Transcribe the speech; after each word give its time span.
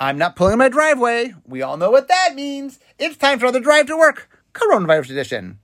I'm 0.00 0.16
not 0.16 0.36
pulling 0.36 0.58
my 0.58 0.68
driveway. 0.68 1.34
We 1.44 1.60
all 1.62 1.76
know 1.76 1.90
what 1.90 2.06
that 2.08 2.34
means. 2.36 2.78
It's 2.98 3.16
time 3.16 3.38
for 3.38 3.46
another 3.46 3.60
drive 3.60 3.86
to 3.86 3.96
work, 3.96 4.30
coronavirus 4.54 5.10
edition. 5.10 5.58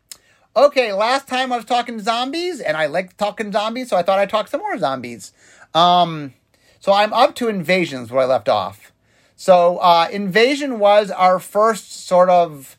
Okay, 0.57 0.93
last 0.93 1.29
time 1.29 1.53
I 1.53 1.57
was 1.57 1.65
talking 1.65 2.01
zombies, 2.01 2.61
and 2.61 2.77
I 2.77 2.87
like 2.87 3.17
talking 3.17 3.53
zombies, 3.53 3.91
so 3.91 3.97
I 3.97 4.03
thought 4.03 4.19
I'd 4.19 4.31
talk 4.31 4.49
some 4.49 4.61
more 4.61 4.77
zombies. 4.79 5.33
Um, 5.73 6.35
so 6.81 6.93
I'm 6.93 7.13
up 7.13 7.37
to 7.37 7.49
invasions 7.49 8.11
where 8.11 8.23
I 8.23 8.27
left 8.27 8.49
off. 8.49 8.93
So 9.37 9.79
uh, 9.79 10.09
invasion 10.11 10.79
was 10.79 11.11
our 11.11 11.39
first 11.39 12.07
sort 12.07 12.29
of 12.29 12.77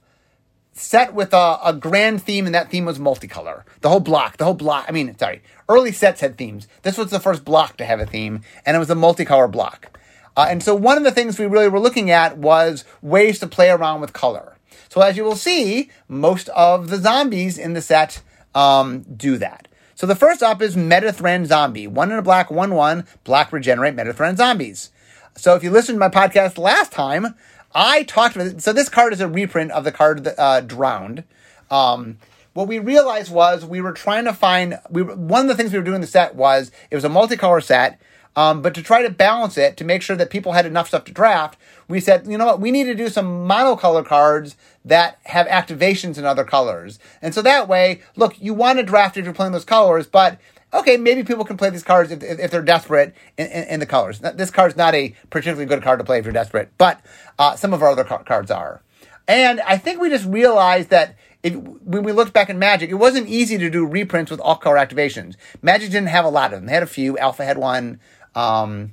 set 0.74 1.14
with 1.14 1.34
a, 1.34 1.60
a 1.64 1.74
grand 1.74 2.22
theme, 2.22 2.46
and 2.46 2.56
that 2.56 2.70
theme 2.70 2.86
was 2.86 3.00
multicolor. 3.00 3.64
The 3.80 3.90
whole 3.90 4.02
block, 4.02 4.38
the 4.38 4.46
whole 4.46 4.54
block. 4.54 4.86
I 4.90 4.92
mean, 4.92 5.18
sorry, 5.18 5.42
early 5.70 5.94
sets 5.94 6.20
had 6.20 6.38
themes. 6.38 6.68
This 6.82 6.98
was 6.98 7.12
the 7.12 7.20
first 7.20 7.46
block 7.46 7.78
to 7.78 7.86
have 7.86 8.02
a 8.02 8.06
theme, 8.06 8.42
and 8.66 8.76
it 8.76 8.80
was 8.80 8.90
a 8.90 8.96
multicolor 8.96 9.50
block. 9.50 9.98
Uh, 10.38 10.48
and 10.50 10.62
so 10.62 10.76
one 10.76 10.98
of 10.98 11.04
the 11.04 11.12
things 11.12 11.40
we 11.40 11.46
really 11.46 11.68
were 11.70 11.80
looking 11.80 12.12
at 12.12 12.38
was 12.38 12.84
ways 13.02 13.40
to 13.40 13.48
play 13.48 13.70
around 13.70 14.02
with 14.02 14.14
color. 14.14 14.58
So 14.90 15.02
as 15.02 15.18
you 15.18 15.24
will 15.24 15.36
see, 15.36 15.90
most 16.08 16.50
of 16.50 16.90
the 16.90 16.98
zombies 16.98 17.58
in 17.58 17.74
the 17.74 17.82
set 17.82 18.22
um, 18.54 19.02
do 19.02 19.38
that. 19.38 19.68
So 19.96 20.06
the 20.06 20.16
first 20.16 20.44
up 20.44 20.62
is 20.62 20.76
Metathran 20.76 21.46
Zombie. 21.46 21.88
One 21.88 22.12
in 22.12 22.18
a 22.18 22.22
black, 22.22 22.52
one 22.52 22.76
one, 22.76 23.06
black 23.24 23.54
regenerate 23.54 23.96
Metathran 23.96 24.36
zombies. 24.36 24.92
So 25.36 25.56
if 25.56 25.64
you 25.64 25.72
listened 25.72 25.96
to 25.96 26.00
my 26.00 26.10
podcast 26.10 26.58
last 26.58 26.92
time, 26.92 27.36
I 27.74 28.04
talked 28.04 28.36
about 28.36 28.48
it. 28.48 28.62
So 28.62 28.74
this 28.74 28.90
card 28.90 29.14
is 29.14 29.22
a 29.22 29.28
reprint 29.28 29.72
of 29.72 29.84
the 29.84 29.92
card 29.92 30.28
uh, 30.38 30.62
Drowned. 30.62 31.24
Um, 31.70 32.18
what 32.54 32.70
we 32.70 32.80
realized 32.80 33.32
was 33.32 33.66
we 33.66 33.82
were 33.82 33.92
trying 33.92 34.24
to 34.26 34.34
find 34.34 34.80
we 34.90 35.04
one 35.04 35.42
of 35.42 35.48
the 35.48 35.56
things 35.56 35.74
we 35.74 35.80
were 35.80 35.84
doing 35.84 35.96
in 35.96 36.02
the 36.02 36.08
set 36.08 36.36
was 36.36 36.72
it 36.90 36.96
was 36.96 37.04
a 37.04 37.10
multicolor 37.10 37.62
set 37.62 38.00
um, 38.36 38.62
but 38.62 38.74
to 38.76 38.82
try 38.82 39.02
to 39.02 39.10
balance 39.10 39.58
it, 39.58 39.78
to 39.78 39.84
make 39.84 40.02
sure 40.02 40.16
that 40.16 40.30
people 40.30 40.54
had 40.54 40.66
enough 40.66 40.88
stuff 40.88 41.06
to 41.06 41.12
draft, 41.12 41.58
we 41.88 42.00
said, 42.00 42.28
you 42.28 42.38
know 42.38 42.46
what, 42.46 42.60
we 42.60 42.72
need 42.72 42.86
to 42.86 42.96
do 42.96 43.10
some 43.10 43.48
monocolor 43.48 44.06
cards 44.06 44.56
that 44.84 45.20
have 45.26 45.48
activations 45.48 46.18
in 46.18 46.26
other 46.26 46.44
colors. 46.44 47.00
And 47.22 47.34
so 47.34 47.42
that 47.42 47.68
way, 47.68 48.02
look, 48.16 48.40
you 48.42 48.54
want 48.54 48.80
to 48.80 48.84
draft 48.84 49.18
if 49.18 49.26
you're 49.26 49.34
playing 49.34 49.54
those 49.54 49.66
colors, 49.66 50.08
but 50.08 50.40
okay, 50.74 50.98
maybe 50.98 51.24
people 51.24 51.46
can 51.46 51.58
play 51.58 51.70
these 51.70 51.84
cards 51.84 52.12
if, 52.12 52.22
if 52.22 52.52
they're 52.52 52.62
desperate 52.62 53.16
in, 53.38 53.48
in, 53.48 53.64
in 53.66 53.80
the 53.80 53.86
colors. 53.86 54.20
This 54.20 54.52
card's 54.52 54.76
not 54.76 54.94
a 54.94 55.16
particularly 55.30 55.66
good 55.66 55.82
card 55.84 56.00
to 56.00 56.06
play 56.06 56.20
if 56.20 56.26
you're 56.26 56.34
desperate, 56.34 56.72
but 56.78 57.02
uh, 57.40 57.56
some 57.56 57.74
of 57.74 57.82
our 57.82 57.90
other 57.90 58.04
cards 58.04 58.52
are. 58.52 58.82
And 59.28 59.62
I 59.62 59.78
think 59.78 60.00
we 60.00 60.10
just 60.10 60.26
realized 60.26 60.90
that 60.90 61.16
if, 61.42 61.56
when 61.56 62.04
we 62.04 62.12
looked 62.12 62.34
back 62.34 62.50
in 62.50 62.60
Magic, 62.60 62.90
it 62.90 62.96
wasn't 62.96 63.28
easy 63.28 63.58
to 63.58 63.70
do 63.70 63.86
reprints 63.86 64.32
with 64.32 64.40
all 64.40 64.56
color 64.56 64.78
activations. 64.78 65.36
Magic 65.62 65.92
didn't 65.92 66.10
have 66.10 66.26
a 66.26 66.30
lot 66.30 66.54
of 66.54 66.60
them. 66.60 66.66
They 66.66 66.74
had 66.74 66.84
a 66.84 66.88
few. 66.88 67.18
Alpha 67.18 67.46
had 67.46 67.58
one 67.58 68.00
um, 68.36 68.92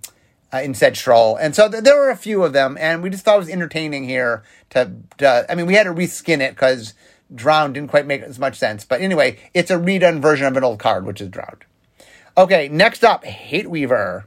uh, 0.52 0.58
in 0.58 0.74
Sedge 0.74 0.98
Troll. 1.00 1.36
And 1.36 1.54
so 1.54 1.68
th- 1.68 1.82
there 1.82 1.96
were 1.96 2.10
a 2.10 2.16
few 2.16 2.42
of 2.42 2.52
them, 2.52 2.76
and 2.80 3.02
we 3.02 3.10
just 3.10 3.24
thought 3.24 3.36
it 3.36 3.38
was 3.38 3.48
entertaining 3.48 4.04
here 4.04 4.42
to, 4.70 4.92
to 5.18 5.46
I 5.48 5.54
mean, 5.54 5.66
we 5.66 5.74
had 5.74 5.84
to 5.84 5.92
reskin 5.92 6.40
it 6.40 6.54
because 6.54 6.94
Drowned 7.34 7.74
didn't 7.74 7.90
quite 7.90 8.06
make 8.06 8.22
as 8.22 8.38
much 8.38 8.58
sense. 8.58 8.84
But 8.84 9.00
anyway, 9.00 9.38
it's 9.54 9.70
a 9.70 9.76
redone 9.76 10.20
version 10.20 10.46
of 10.46 10.56
an 10.56 10.64
old 10.64 10.78
card, 10.78 11.06
which 11.06 11.20
is 11.20 11.28
Drowned. 11.28 11.64
Okay, 12.36 12.68
next 12.68 13.04
up, 13.04 13.24
Hate 13.24 13.68
Weaver. 13.68 14.26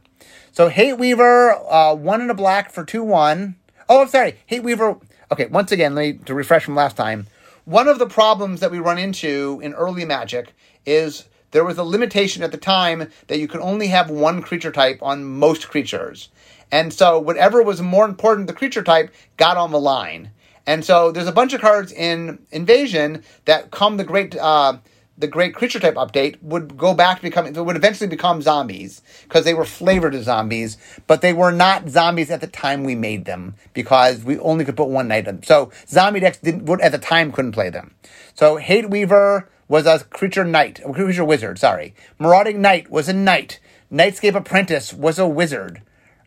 So 0.51 0.69
Hate 0.69 0.97
Weaver, 0.97 1.51
uh, 1.51 1.93
one 1.95 2.21
in 2.21 2.29
a 2.29 2.35
black 2.35 2.71
for 2.71 2.83
2 2.83 3.03
1. 3.03 3.55
Oh, 3.87 4.01
I'm 4.01 4.07
sorry. 4.07 4.37
Hate 4.45 4.63
Weaver. 4.63 4.97
Okay, 5.31 5.47
once 5.47 5.71
again, 5.71 5.95
let 5.95 6.01
me, 6.01 6.13
to 6.25 6.33
refresh 6.33 6.65
from 6.65 6.75
last 6.75 6.97
time. 6.97 7.27
One 7.65 7.87
of 7.87 7.97
the 7.97 8.07
problems 8.07 8.59
that 8.59 8.71
we 8.71 8.79
run 8.79 8.99
into 8.99 9.59
in 9.63 9.73
early 9.73 10.05
Magic 10.05 10.53
is 10.85 11.25
there 11.51 11.65
was 11.65 11.77
a 11.77 11.83
limitation 11.83 12.43
at 12.43 12.51
the 12.51 12.57
time 12.57 13.09
that 13.27 13.39
you 13.39 13.47
could 13.47 13.61
only 13.61 13.87
have 13.87 14.09
one 14.09 14.41
creature 14.41 14.71
type 14.71 14.99
on 15.01 15.23
most 15.23 15.69
creatures. 15.69 16.29
And 16.71 16.93
so 16.93 17.19
whatever 17.19 17.61
was 17.61 17.81
more 17.81 18.05
important, 18.05 18.47
the 18.47 18.53
creature 18.53 18.83
type 18.83 19.13
got 19.37 19.57
on 19.57 19.71
the 19.71 19.79
line. 19.79 20.31
And 20.67 20.83
so 20.83 21.11
there's 21.11 21.27
a 21.27 21.31
bunch 21.31 21.53
of 21.53 21.61
cards 21.61 21.91
in 21.91 22.39
Invasion 22.51 23.23
that 23.45 23.71
come 23.71 23.97
the 23.97 24.03
great 24.03 24.35
uh, 24.35 24.77
the 25.17 25.27
great 25.27 25.55
creature 25.55 25.79
type 25.79 25.95
update 25.95 26.41
would 26.41 26.75
go 26.77 26.93
back 26.93 27.17
to 27.17 27.23
becoming 27.23 27.53
would 27.53 27.75
eventually 27.75 28.09
become 28.09 28.41
zombies 28.41 29.01
because 29.23 29.45
they 29.45 29.53
were 29.53 29.65
flavored 29.65 30.13
as 30.13 30.25
zombies, 30.25 30.77
but 31.07 31.21
they 31.21 31.31
were 31.31 31.51
not 31.51 31.87
zombies 31.87 32.29
at 32.29 32.41
the 32.41 32.47
time 32.47 32.83
we 32.83 32.95
made 32.95 33.25
them 33.25 33.55
because 33.73 34.23
we 34.23 34.37
only 34.39 34.65
could 34.65 34.75
put 34.75 34.89
one 34.89 35.09
in. 35.11 35.41
So 35.43 35.71
zombie 35.87 36.19
decks 36.19 36.39
didn't 36.39 36.69
at 36.81 36.91
the 36.91 36.97
time 36.97 37.31
couldn't 37.31 37.53
play 37.53 37.69
them. 37.69 37.95
So 38.33 38.57
Hate 38.57 38.89
Weaver 38.89 39.49
was 39.67 39.85
a 39.85 39.99
creature 40.05 40.43
knight, 40.43 40.79
a 40.85 40.93
creature 40.93 41.25
wizard, 41.25 41.59
sorry. 41.59 41.95
Marauding 42.19 42.61
Knight 42.61 42.89
was 42.89 43.09
a 43.09 43.13
knight. 43.13 43.59
Nightscape 43.91 44.35
Apprentice 44.35 44.93
was 44.93 45.17
a 45.19 45.27
wizard. 45.27 45.81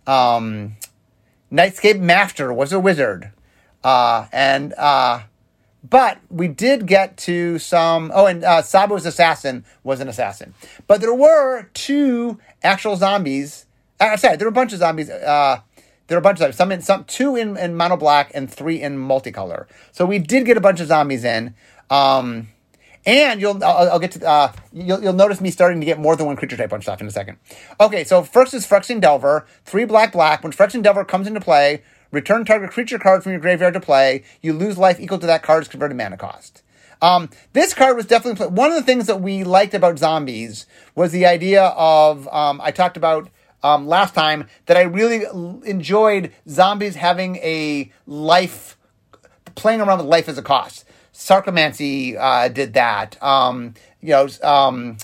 Um, 0.07 0.77
Nightscape 1.53 2.01
Master 2.01 2.53
was 2.53 2.73
a 2.73 2.81
wizard. 2.81 3.33
Uh, 3.85 4.27
and, 4.33 4.75
uh, 4.75 5.21
but 5.89 6.19
we 6.29 6.49
did 6.49 6.87
get 6.87 7.17
to 7.19 7.59
some. 7.59 8.11
Oh, 8.15 8.27
and 8.27 8.43
uh, 8.43 8.63
Tsabo's 8.63 9.07
Assassin 9.07 9.65
was 9.85 10.01
an 10.01 10.09
assassin. 10.09 10.55
But 10.87 11.01
there 11.01 11.15
were 11.15 11.71
two 11.75 12.39
actual 12.63 12.97
zombies. 12.97 13.67
Uh, 14.01 14.17
sorry, 14.17 14.37
there 14.37 14.47
were 14.47 14.51
a 14.51 14.53
bunch 14.53 14.73
of 14.73 14.81
zombies. 14.81 15.09
Uh, 15.09 15.61
there 16.09 16.17
were 16.17 16.21
a 16.21 16.23
bunch 16.23 16.41
of 16.41 16.41
zombies. 16.41 16.57
Some 16.57 16.73
in 16.73 16.83
some 16.83 17.05
two 17.05 17.37
in, 17.37 17.57
in 17.57 17.77
mono 17.77 17.97
black 17.97 18.33
and 18.35 18.53
three 18.53 18.83
in 18.83 18.99
multicolor. 18.99 19.67
So 19.93 20.05
we 20.05 20.19
did 20.19 20.47
get 20.47 20.57
a 20.57 20.61
bunch 20.61 20.81
of 20.81 20.89
zombies 20.89 21.25
in. 21.25 21.55
Um, 21.91 22.49
and 23.09 23.41
you'll, 23.41 23.63
I'll, 23.65 23.93
I'll 23.93 23.99
get 23.99 24.13
to, 24.13 24.29
uh, 24.29 24.53
you'll, 24.73 25.03
you'll 25.03 25.13
notice 25.15 25.41
me 25.41 25.51
starting 25.51 25.81
to 25.81 25.87
get 25.87 25.99
more 25.99 26.15
than 26.15 26.27
one 26.27 26.37
creature 26.37 26.57
type 26.57 26.73
on 26.73 26.83
stuff 26.83 27.01
in 27.01 27.07
a 27.07 27.11
second. 27.11 27.39
Okay, 27.81 28.05
so 28.05 28.23
first 28.23 28.53
is 28.53 28.67
Phyrexian 28.67 29.01
Delver, 29.01 29.47
three 29.65 29.87
black 29.87 30.13
black. 30.13 30.43
When 30.43 30.53
Phyrexian 30.53 30.83
Delver 30.83 31.05
comes 31.05 31.27
into 31.27 31.41
play, 31.41 31.83
return 32.11 32.45
target 32.45 32.71
creature 32.71 32.99
card 32.99 33.23
from 33.23 33.33
your 33.33 33.41
graveyard 33.41 33.75
to 33.75 33.81
play. 33.81 34.25
You 34.43 34.53
lose 34.53 34.77
life 34.77 35.01
equal 35.01 35.19
to 35.19 35.27
that 35.27 35.43
card's 35.43 35.69
converted 35.69 35.97
mana 35.97 36.17
cost. 36.17 36.63
Um, 37.01 37.31
this 37.53 37.75
card 37.75 37.97
was 37.97 38.07
definitely 38.07 38.37
play- 38.37 38.55
one 38.55 38.71
of 38.71 38.77
the 38.77 38.83
things 38.83 39.07
that 39.07 39.21
we 39.21 39.45
liked 39.45 39.73
about 39.73 39.99
zombies 39.99 40.67
was 40.95 41.13
the 41.13 41.27
idea 41.27 41.63
of 41.63 42.29
um, 42.29 42.61
I 42.63 42.73
talked 42.73 42.97
about 42.97 43.31
um, 43.63 43.87
last 43.87 44.15
time 44.15 44.49
that 44.67 44.77
I 44.77 44.83
really 44.83 45.25
enjoyed 45.65 46.33
zombies 46.49 46.97
having 46.97 47.37
a 47.37 47.91
life 48.07 48.77
playing 49.55 49.81
around 49.81 49.99
with 49.99 50.07
life 50.07 50.29
as 50.29 50.39
a 50.39 50.43
cost. 50.43 50.85
Sarcomancy 51.19 52.17
uh, 52.17 52.47
did 52.49 52.75
that. 52.75 53.21
Um, 53.21 53.75
you 54.01 54.11
know, 54.11 54.29
um, 54.45 54.97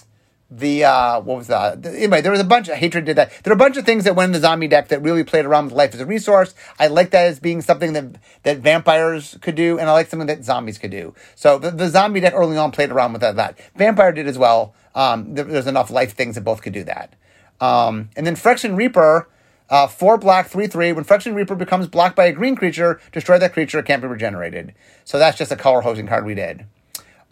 the 0.48 0.84
uh, 0.84 1.20
what 1.20 1.38
was 1.38 1.48
that? 1.48 1.84
Anyway, 1.84 2.20
there 2.20 2.30
was 2.30 2.40
a 2.40 2.44
bunch 2.44 2.68
of 2.68 2.76
hatred 2.76 3.04
did 3.04 3.16
that. 3.16 3.32
There 3.42 3.52
are 3.52 3.56
a 3.56 3.58
bunch 3.58 3.76
of 3.76 3.84
things 3.84 4.04
that 4.04 4.14
went 4.14 4.28
in 4.28 4.32
the 4.32 4.38
zombie 4.38 4.68
deck 4.68 4.88
that 4.88 5.02
really 5.02 5.24
played 5.24 5.44
around 5.44 5.64
with 5.64 5.74
life 5.74 5.92
as 5.92 6.00
a 6.00 6.06
resource. 6.06 6.54
I 6.78 6.86
like 6.86 7.10
that 7.10 7.26
as 7.26 7.40
being 7.40 7.60
something 7.62 7.94
that 7.94 8.14
that 8.44 8.58
vampires 8.58 9.36
could 9.40 9.56
do, 9.56 9.76
and 9.80 9.90
I 9.90 9.92
like 9.92 10.06
something 10.06 10.28
that 10.28 10.44
zombies 10.44 10.78
could 10.78 10.92
do. 10.92 11.16
So 11.34 11.58
the, 11.58 11.72
the 11.72 11.88
zombie 11.88 12.20
deck 12.20 12.34
early 12.36 12.56
on 12.56 12.70
played 12.70 12.92
around 12.92 13.12
with 13.12 13.20
that. 13.22 13.34
that. 13.34 13.58
Vampire 13.74 14.12
did 14.12 14.28
as 14.28 14.38
well. 14.38 14.72
Um, 14.94 15.34
there, 15.34 15.44
there's 15.44 15.66
enough 15.66 15.90
life 15.90 16.14
things 16.14 16.36
that 16.36 16.42
both 16.42 16.62
could 16.62 16.72
do 16.72 16.84
that. 16.84 17.12
Um, 17.60 18.10
and 18.14 18.24
then 18.24 18.36
Phyrexian 18.36 18.76
Reaper 18.76 19.28
uh, 19.74 19.88
four 19.88 20.16
black, 20.16 20.46
three 20.46 20.68
three. 20.68 20.92
When 20.92 21.04
Phyrexian 21.04 21.34
Reaper 21.34 21.56
becomes 21.56 21.88
blocked 21.88 22.14
by 22.14 22.26
a 22.26 22.32
green 22.32 22.54
creature, 22.54 23.00
destroy 23.10 23.38
that 23.40 23.52
creature. 23.52 23.80
It 23.80 23.86
can't 23.86 24.00
be 24.00 24.06
regenerated. 24.06 24.72
So 25.04 25.18
that's 25.18 25.36
just 25.36 25.50
a 25.50 25.56
color 25.56 25.80
hosing 25.80 26.06
card 26.06 26.24
we 26.24 26.36
did. 26.36 26.66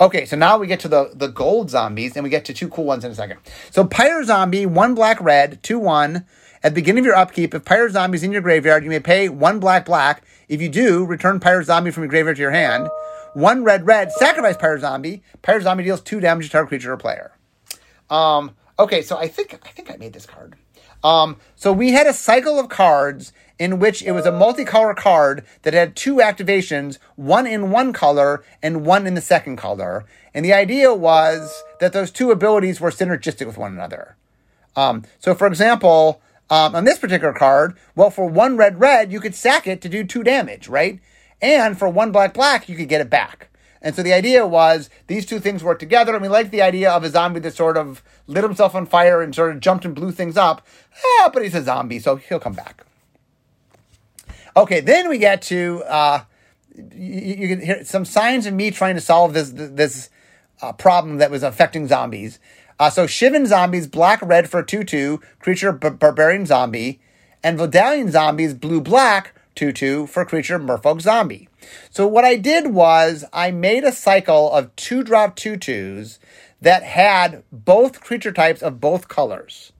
Okay, 0.01 0.25
so 0.25 0.37
now 0.37 0.59
we 0.59 0.67
get 0.67 0.81
to 0.81 0.89
the, 0.89 1.13
the 1.15 1.29
gold 1.29 1.71
zombies, 1.71 2.17
and 2.17 2.25
we 2.25 2.31
get 2.31 2.45
to 2.47 2.53
two 2.53 2.69
cool 2.69 2.85
ones 2.85 3.05
in 3.05 3.13
a 3.13 3.15
second. 3.15 3.39
So 3.71 3.85
Pyre 3.85 4.25
Zombie, 4.25 4.67
one 4.67 4.97
black 4.97 5.21
red, 5.21 5.63
two 5.63 5.79
one. 5.79 6.27
At 6.65 6.71
the 6.71 6.81
beginning 6.81 7.03
of 7.03 7.07
your 7.07 7.15
upkeep, 7.15 7.55
if 7.55 7.65
Pyre 7.65 7.89
Zombie 7.89 8.17
is 8.17 8.25
in 8.25 8.33
your 8.33 8.43
graveyard, 8.43 8.83
you 8.83 8.91
may 8.91 8.99
pay 8.99 9.29
one 9.29 9.61
black 9.61 9.85
black. 9.85 10.25
If 10.49 10.61
you 10.61 10.69
do, 10.69 11.07
return 11.07 11.39
Pyre 11.39 11.63
Zombie 11.63 11.93
from 11.93 12.03
your 12.03 12.11
graveyard 12.11 12.37
to 12.37 12.43
your 12.43 12.51
hand. 12.51 12.89
One 13.35 13.63
red 13.63 13.87
red, 13.87 14.11
sacrifice 14.11 14.57
Pyre 14.57 14.81
Zombie. 14.81 15.23
Pyre 15.43 15.61
Zombie 15.61 15.85
deals 15.85 16.01
two 16.01 16.19
damage 16.19 16.47
to 16.47 16.51
target 16.51 16.71
creature 16.71 16.93
or 16.93 16.97
player. 16.97 17.39
Um, 18.11 18.57
okay, 18.81 19.03
so 19.03 19.17
I 19.17 19.29
think 19.29 19.61
I 19.65 19.69
think 19.69 19.93
I 19.93 19.97
made 19.97 20.13
this 20.13 20.27
card. 20.27 20.57
Um, 21.05 21.37
so 21.57 21.73
we 21.73 21.93
had 21.93 22.07
a 22.07 22.13
cycle 22.13 22.59
of 22.59 22.69
cards 22.69 23.33
in 23.59 23.79
which 23.79 24.03
it 24.03 24.13
was 24.13 24.27
a 24.27 24.33
multicolor 24.33 24.97
card 24.97 25.45
that 25.63 25.75
had 25.75 25.95
two 25.95 26.17
activations, 26.17 26.99
one 27.17 27.47
in 27.47 27.71
one 27.71 27.93
color 27.93 28.45
and 28.63 28.85
one 28.85 29.07
in 29.07 29.15
the 29.15 29.21
second 29.21 29.57
color. 29.57 30.05
And 30.35 30.45
the 30.45 30.53
idea 30.53 30.93
was 30.93 31.63
that 31.79 31.93
those 31.93 32.11
two 32.11 32.31
abilities 32.31 32.81
were 32.81 32.91
synergistic 32.91 33.47
with 33.47 33.59
one 33.59 33.73
another. 33.73 34.17
Um, 34.75 35.05
so, 35.19 35.35
for 35.35 35.47
example, 35.47 36.21
um, 36.51 36.75
on 36.75 36.85
this 36.85 36.99
particular 36.99 37.33
card, 37.33 37.77
well, 37.95 38.11
for 38.11 38.27
one 38.27 38.57
red 38.57 38.81
red, 38.81 39.13
you 39.13 39.21
could 39.21 39.35
sack 39.35 39.67
it 39.67 39.81
to 39.83 39.89
do 39.89 40.05
two 40.05 40.23
damage, 40.23 40.69
right? 40.69 41.01
And 41.41 41.79
for 41.79 41.89
one 41.89 42.13
black 42.13 42.35
black, 42.35 42.69
you 42.69 42.77
could 42.77 42.89
get 42.89 43.01
it 43.01 43.11
back. 43.11 43.49
And 43.83 43.97
so 43.97 44.03
the 44.03 44.13
idea 44.13 44.47
was 44.47 44.89
these 45.09 45.27
two 45.27 45.41
things 45.41 45.65
work 45.65 45.81
together, 45.81 46.15
and 46.15 46.23
we 46.23 46.29
like 46.29 46.51
the 46.51 46.63
idea 46.63 46.91
of 46.91 47.03
a 47.03 47.11
zombie 47.11 47.41
that 47.41 47.55
sort 47.55 47.77
of 47.77 48.03
lit 48.29 48.45
himself 48.45 48.75
on 48.75 48.87
fire 48.87 49.21
and 49.21 49.35
sort 49.35 49.51
of 49.51 49.61
jumped 49.61 49.85
and 49.85 49.95
blew 49.95 50.13
things 50.13 50.37
up. 50.37 50.65
Yeah, 51.19 51.29
but 51.29 51.43
he's 51.43 51.55
a 51.55 51.63
zombie, 51.63 51.99
so 51.99 52.17
he'll 52.17 52.39
come 52.39 52.55
back. 52.55 52.85
Okay, 54.57 54.81
then 54.81 55.09
we 55.09 55.19
get 55.19 55.43
to 55.43 55.83
uh, 55.89 56.25
you, 56.75 57.35
you 57.35 57.49
can 57.49 57.61
hear 57.61 57.85
some 57.85 58.05
signs 58.05 58.47
of 58.47 58.55
me 58.55 58.71
trying 58.71 58.95
to 58.95 59.01
solve 59.01 59.35
this 59.35 59.51
this 59.55 60.11
uh, 60.61 60.73
problem 60.73 61.19
that 61.19 61.31
was 61.31 61.43
affecting 61.43 61.89
zombies. 61.89 62.39
Uh, 62.79 62.91
so 62.91 63.07
Shivan 63.07 63.47
zombies, 63.47 63.87
black 63.87 64.21
red 64.23 64.49
for 64.49 64.63
two 64.63 64.85
two 64.85 65.21
creature 65.41 65.73
b- 65.73 65.91
barbarian 65.91 66.47
zombie, 66.47 67.01
and 67.43 67.59
Vodalian 67.59 68.11
zombies, 68.11 68.55
blue 68.55 68.81
black 68.81 69.35
2 69.55 69.73
2 69.73 70.07
for 70.07 70.25
creature 70.25 70.59
Merfolk 70.59 71.01
Zombie. 71.01 71.49
So 71.91 72.07
what 72.07 72.25
I 72.25 72.37
did 72.37 72.69
was 72.69 73.25
I 73.33 73.51
made 73.51 73.85
a 73.85 73.93
cycle 73.93 74.51
of 74.53 74.75
two 74.77 75.03
drop 75.03 75.37
2 75.37 75.55
2s 75.55 76.19
that 76.61 76.83
had 76.83 77.43
both 77.51 78.01
creature 78.01 78.33
types 78.33 78.63
of 78.63 78.81
both 78.81 79.09
colors. 79.09 79.73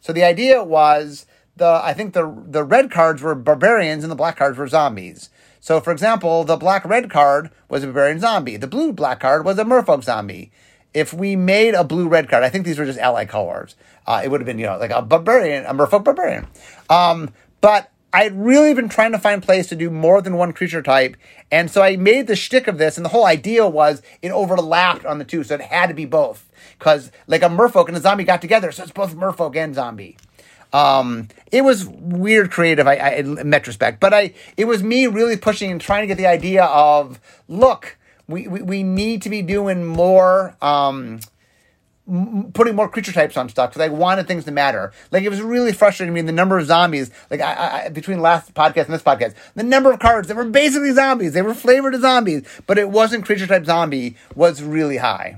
So 0.00 0.12
the 0.12 0.24
idea 0.24 0.62
was 0.62 1.26
the 1.56 1.80
I 1.82 1.92
think 1.92 2.14
the 2.14 2.42
the 2.46 2.64
red 2.64 2.90
cards 2.90 3.22
were 3.22 3.34
barbarians 3.34 4.02
and 4.04 4.10
the 4.10 4.16
black 4.16 4.36
cards 4.36 4.56
were 4.56 4.68
zombies. 4.68 5.30
So 5.60 5.80
for 5.80 5.92
example, 5.92 6.44
the 6.44 6.56
black 6.56 6.84
red 6.84 7.10
card 7.10 7.50
was 7.68 7.82
a 7.82 7.86
barbarian 7.86 8.20
zombie. 8.20 8.56
The 8.56 8.66
blue 8.66 8.92
black 8.92 9.20
card 9.20 9.44
was 9.44 9.58
a 9.58 9.64
merfolk 9.64 10.04
zombie. 10.04 10.50
If 10.92 11.12
we 11.12 11.36
made 11.36 11.74
a 11.74 11.84
blue 11.84 12.08
red 12.08 12.28
card, 12.28 12.42
I 12.42 12.48
think 12.48 12.64
these 12.64 12.78
were 12.78 12.86
just 12.86 12.98
ally 12.98 13.24
colors. 13.24 13.76
Uh, 14.06 14.22
it 14.24 14.30
would 14.30 14.40
have 14.40 14.46
been 14.46 14.58
you 14.58 14.66
know 14.66 14.78
like 14.78 14.90
a 14.90 15.02
barbarian, 15.02 15.64
a 15.66 15.74
merfolk 15.74 16.04
barbarian. 16.04 16.46
Um, 16.88 17.30
but 17.60 17.90
I'd 18.12 18.36
really 18.36 18.74
been 18.74 18.88
trying 18.88 19.12
to 19.12 19.18
find 19.18 19.42
plays 19.42 19.68
to 19.68 19.76
do 19.76 19.90
more 19.90 20.20
than 20.20 20.36
one 20.36 20.52
creature 20.52 20.82
type. 20.82 21.16
And 21.50 21.70
so 21.70 21.82
I 21.82 21.96
made 21.96 22.26
the 22.26 22.36
shtick 22.36 22.66
of 22.66 22.78
this, 22.78 22.96
and 22.96 23.04
the 23.04 23.10
whole 23.10 23.26
idea 23.26 23.66
was 23.66 24.02
it 24.20 24.32
overlapped 24.32 25.06
on 25.06 25.18
the 25.18 25.24
two, 25.24 25.44
so 25.44 25.54
it 25.54 25.60
had 25.60 25.88
to 25.88 25.94
be 25.94 26.06
both. 26.06 26.50
Because, 26.78 27.12
like, 27.26 27.42
a 27.42 27.48
merfolk 27.48 27.88
and 27.88 27.96
a 27.96 28.00
zombie 28.00 28.24
got 28.24 28.40
together, 28.40 28.72
so 28.72 28.82
it's 28.82 28.92
both 28.92 29.14
merfolk 29.14 29.54
and 29.56 29.74
zombie. 29.74 30.16
Um, 30.72 31.28
it 31.50 31.62
was 31.62 31.86
weird 31.86 32.50
creative, 32.50 32.86
I, 32.86 32.96
I, 32.96 33.08
in 33.16 33.50
retrospect, 33.50 34.00
but 34.00 34.14
I, 34.14 34.34
it 34.56 34.66
was 34.66 34.82
me 34.82 35.06
really 35.06 35.36
pushing 35.36 35.70
and 35.70 35.80
trying 35.80 36.02
to 36.02 36.06
get 36.06 36.16
the 36.16 36.26
idea 36.26 36.64
of, 36.64 37.20
look, 37.48 37.96
we, 38.28 38.46
we, 38.46 38.62
we 38.62 38.82
need 38.82 39.22
to 39.22 39.30
be 39.30 39.42
doing 39.42 39.84
more, 39.84 40.56
um, 40.62 41.20
putting 42.54 42.74
more 42.74 42.88
creature 42.88 43.12
types 43.12 43.36
on 43.36 43.48
stuff 43.48 43.70
because 43.70 43.82
I 43.82 43.88
wanted 43.88 44.26
things 44.26 44.44
to 44.44 44.50
matter. 44.50 44.92
Like 45.10 45.22
it 45.22 45.28
was 45.28 45.40
really 45.40 45.72
frustrating 45.72 46.12
me 46.12 46.22
the 46.22 46.32
number 46.32 46.58
of 46.58 46.66
zombies. 46.66 47.10
Like 47.30 47.40
I, 47.40 47.84
I, 47.84 47.88
between 47.88 48.20
last 48.20 48.52
podcast 48.54 48.86
and 48.86 48.94
this 48.94 49.02
podcast, 49.02 49.34
the 49.54 49.62
number 49.62 49.92
of 49.92 50.00
cards 50.00 50.28
that 50.28 50.36
were 50.36 50.44
basically 50.44 50.92
zombies. 50.92 51.32
They 51.32 51.42
were 51.42 51.54
flavored 51.54 51.94
as 51.94 52.00
zombies, 52.00 52.42
but 52.66 52.78
it 52.78 52.90
wasn't 52.90 53.24
creature 53.24 53.46
type 53.46 53.64
zombie 53.64 54.16
was 54.34 54.62
really 54.62 54.96
high. 54.96 55.36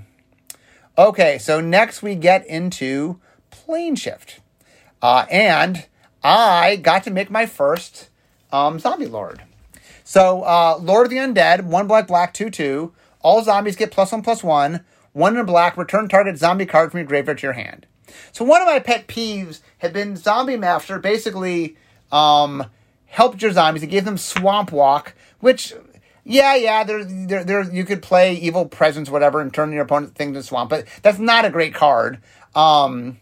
Okay, 0.96 1.38
so 1.38 1.60
next 1.60 2.02
we 2.02 2.14
get 2.14 2.46
into 2.46 3.18
Planeshift, 3.50 4.38
uh, 5.00 5.26
and 5.30 5.86
I 6.22 6.76
got 6.76 7.04
to 7.04 7.10
make 7.10 7.30
my 7.30 7.46
first 7.46 8.08
um, 8.50 8.78
zombie 8.78 9.06
lord. 9.06 9.42
So 10.04 10.42
uh, 10.42 10.78
Lord 10.80 11.06
of 11.06 11.10
the 11.10 11.16
Undead, 11.16 11.64
one 11.64 11.86
black 11.86 12.06
black 12.06 12.34
two 12.34 12.50
two. 12.50 12.92
All 13.20 13.42
zombies 13.42 13.76
get 13.76 13.90
plus 13.92 14.10
one 14.12 14.22
plus 14.22 14.42
one 14.42 14.84
one 15.12 15.36
in 15.36 15.46
black, 15.46 15.76
return 15.76 16.08
target 16.08 16.38
zombie 16.38 16.66
card 16.66 16.90
from 16.90 16.98
your 16.98 17.06
graveyard 17.06 17.38
to 17.38 17.46
your 17.46 17.52
hand. 17.52 17.86
So 18.32 18.44
one 18.44 18.60
of 18.60 18.66
my 18.66 18.78
pet 18.78 19.06
peeves 19.06 19.60
had 19.78 19.92
been 19.92 20.16
Zombie 20.16 20.56
Master 20.56 20.98
basically 20.98 21.76
um, 22.10 22.66
helped 23.06 23.40
your 23.42 23.52
zombies. 23.52 23.82
It 23.82 23.88
gave 23.88 24.04
them 24.04 24.18
Swamp 24.18 24.72
Walk, 24.72 25.14
which, 25.40 25.72
yeah, 26.24 26.54
yeah, 26.54 26.84
there, 26.84 27.04
there, 27.04 27.44
there, 27.44 27.72
you 27.72 27.84
could 27.84 28.02
play 28.02 28.34
Evil 28.34 28.66
Presence, 28.66 29.08
whatever, 29.08 29.40
and 29.40 29.52
turn 29.52 29.72
your 29.72 29.82
opponent's 29.82 30.14
thing 30.14 30.34
to 30.34 30.42
Swamp, 30.42 30.70
but 30.70 30.86
that's 31.02 31.18
not 31.18 31.44
a 31.44 31.50
great 31.50 31.74
card. 31.74 32.18
Um, 32.54 33.18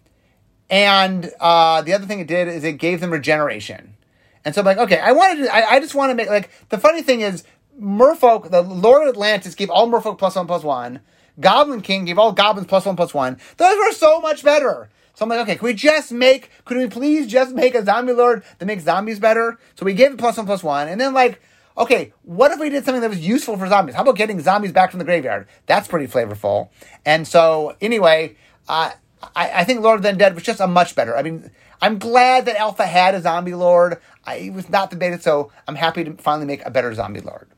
and 0.68 1.30
uh, 1.38 1.82
the 1.82 1.92
other 1.92 2.06
thing 2.06 2.20
it 2.20 2.26
did 2.26 2.48
is 2.48 2.64
it 2.64 2.78
gave 2.78 3.00
them 3.00 3.12
regeneration. 3.12 3.96
And 4.44 4.54
so 4.54 4.62
I'm 4.62 4.64
like, 4.64 4.78
okay, 4.78 4.98
I 4.98 5.12
wanted 5.12 5.44
to, 5.44 5.54
I, 5.54 5.72
I 5.72 5.80
just 5.80 5.94
want 5.94 6.10
to 6.10 6.14
make, 6.14 6.28
like, 6.28 6.50
the 6.68 6.78
funny 6.78 7.02
thing 7.02 7.20
is, 7.20 7.44
Merfolk, 7.80 8.50
the 8.50 8.62
Lord 8.62 9.02
of 9.02 9.08
Atlantis 9.08 9.54
gave 9.54 9.70
all 9.70 9.88
Merfolk 9.88 10.18
plus 10.18 10.36
one 10.36 10.46
plus 10.46 10.62
one. 10.62 11.00
Goblin 11.40 11.80
King 11.80 12.04
gave 12.04 12.18
all 12.18 12.32
goblins 12.32 12.68
plus 12.68 12.84
one 12.84 12.96
plus 12.96 13.14
one. 13.14 13.38
Those 13.56 13.76
were 13.76 13.92
so 13.92 14.20
much 14.20 14.44
better. 14.44 14.90
So 15.14 15.24
I'm 15.24 15.28
like, 15.28 15.40
okay, 15.40 15.56
can 15.56 15.66
we 15.66 15.74
just 15.74 16.12
make, 16.12 16.50
could 16.64 16.76
we 16.76 16.86
please 16.86 17.26
just 17.26 17.54
make 17.54 17.74
a 17.74 17.84
zombie 17.84 18.12
lord 18.12 18.42
that 18.58 18.66
makes 18.66 18.84
zombies 18.84 19.18
better? 19.18 19.58
So 19.74 19.84
we 19.84 19.94
gave 19.94 20.12
it 20.12 20.18
plus 20.18 20.36
one 20.36 20.46
plus 20.46 20.62
one. 20.62 20.88
And 20.88 21.00
then 21.00 21.12
like, 21.12 21.40
okay, 21.76 22.12
what 22.22 22.52
if 22.52 22.58
we 22.58 22.70
did 22.70 22.84
something 22.84 23.02
that 23.02 23.10
was 23.10 23.20
useful 23.20 23.56
for 23.56 23.68
zombies? 23.68 23.94
How 23.94 24.02
about 24.02 24.16
getting 24.16 24.40
zombies 24.40 24.72
back 24.72 24.90
from 24.90 24.98
the 24.98 25.04
graveyard? 25.04 25.46
That's 25.66 25.88
pretty 25.88 26.06
flavorful. 26.06 26.70
And 27.04 27.26
so 27.26 27.76
anyway, 27.80 28.36
uh, 28.68 28.92
I, 29.36 29.50
I 29.60 29.64
think 29.64 29.80
Lord 29.80 29.96
of 29.96 30.02
the 30.02 30.12
Dead 30.12 30.34
was 30.34 30.42
just 30.42 30.60
a 30.60 30.66
much 30.66 30.94
better. 30.94 31.16
I 31.16 31.22
mean, 31.22 31.50
I'm 31.82 31.98
glad 31.98 32.46
that 32.46 32.56
Alpha 32.56 32.86
had 32.86 33.14
a 33.14 33.20
zombie 33.20 33.54
lord. 33.54 33.98
I 34.24 34.50
was 34.54 34.68
not 34.68 34.96
beta, 34.98 35.20
so 35.20 35.50
I'm 35.66 35.74
happy 35.74 36.04
to 36.04 36.12
finally 36.14 36.46
make 36.46 36.64
a 36.64 36.70
better 36.70 36.94
zombie 36.94 37.20
lord. 37.20 37.48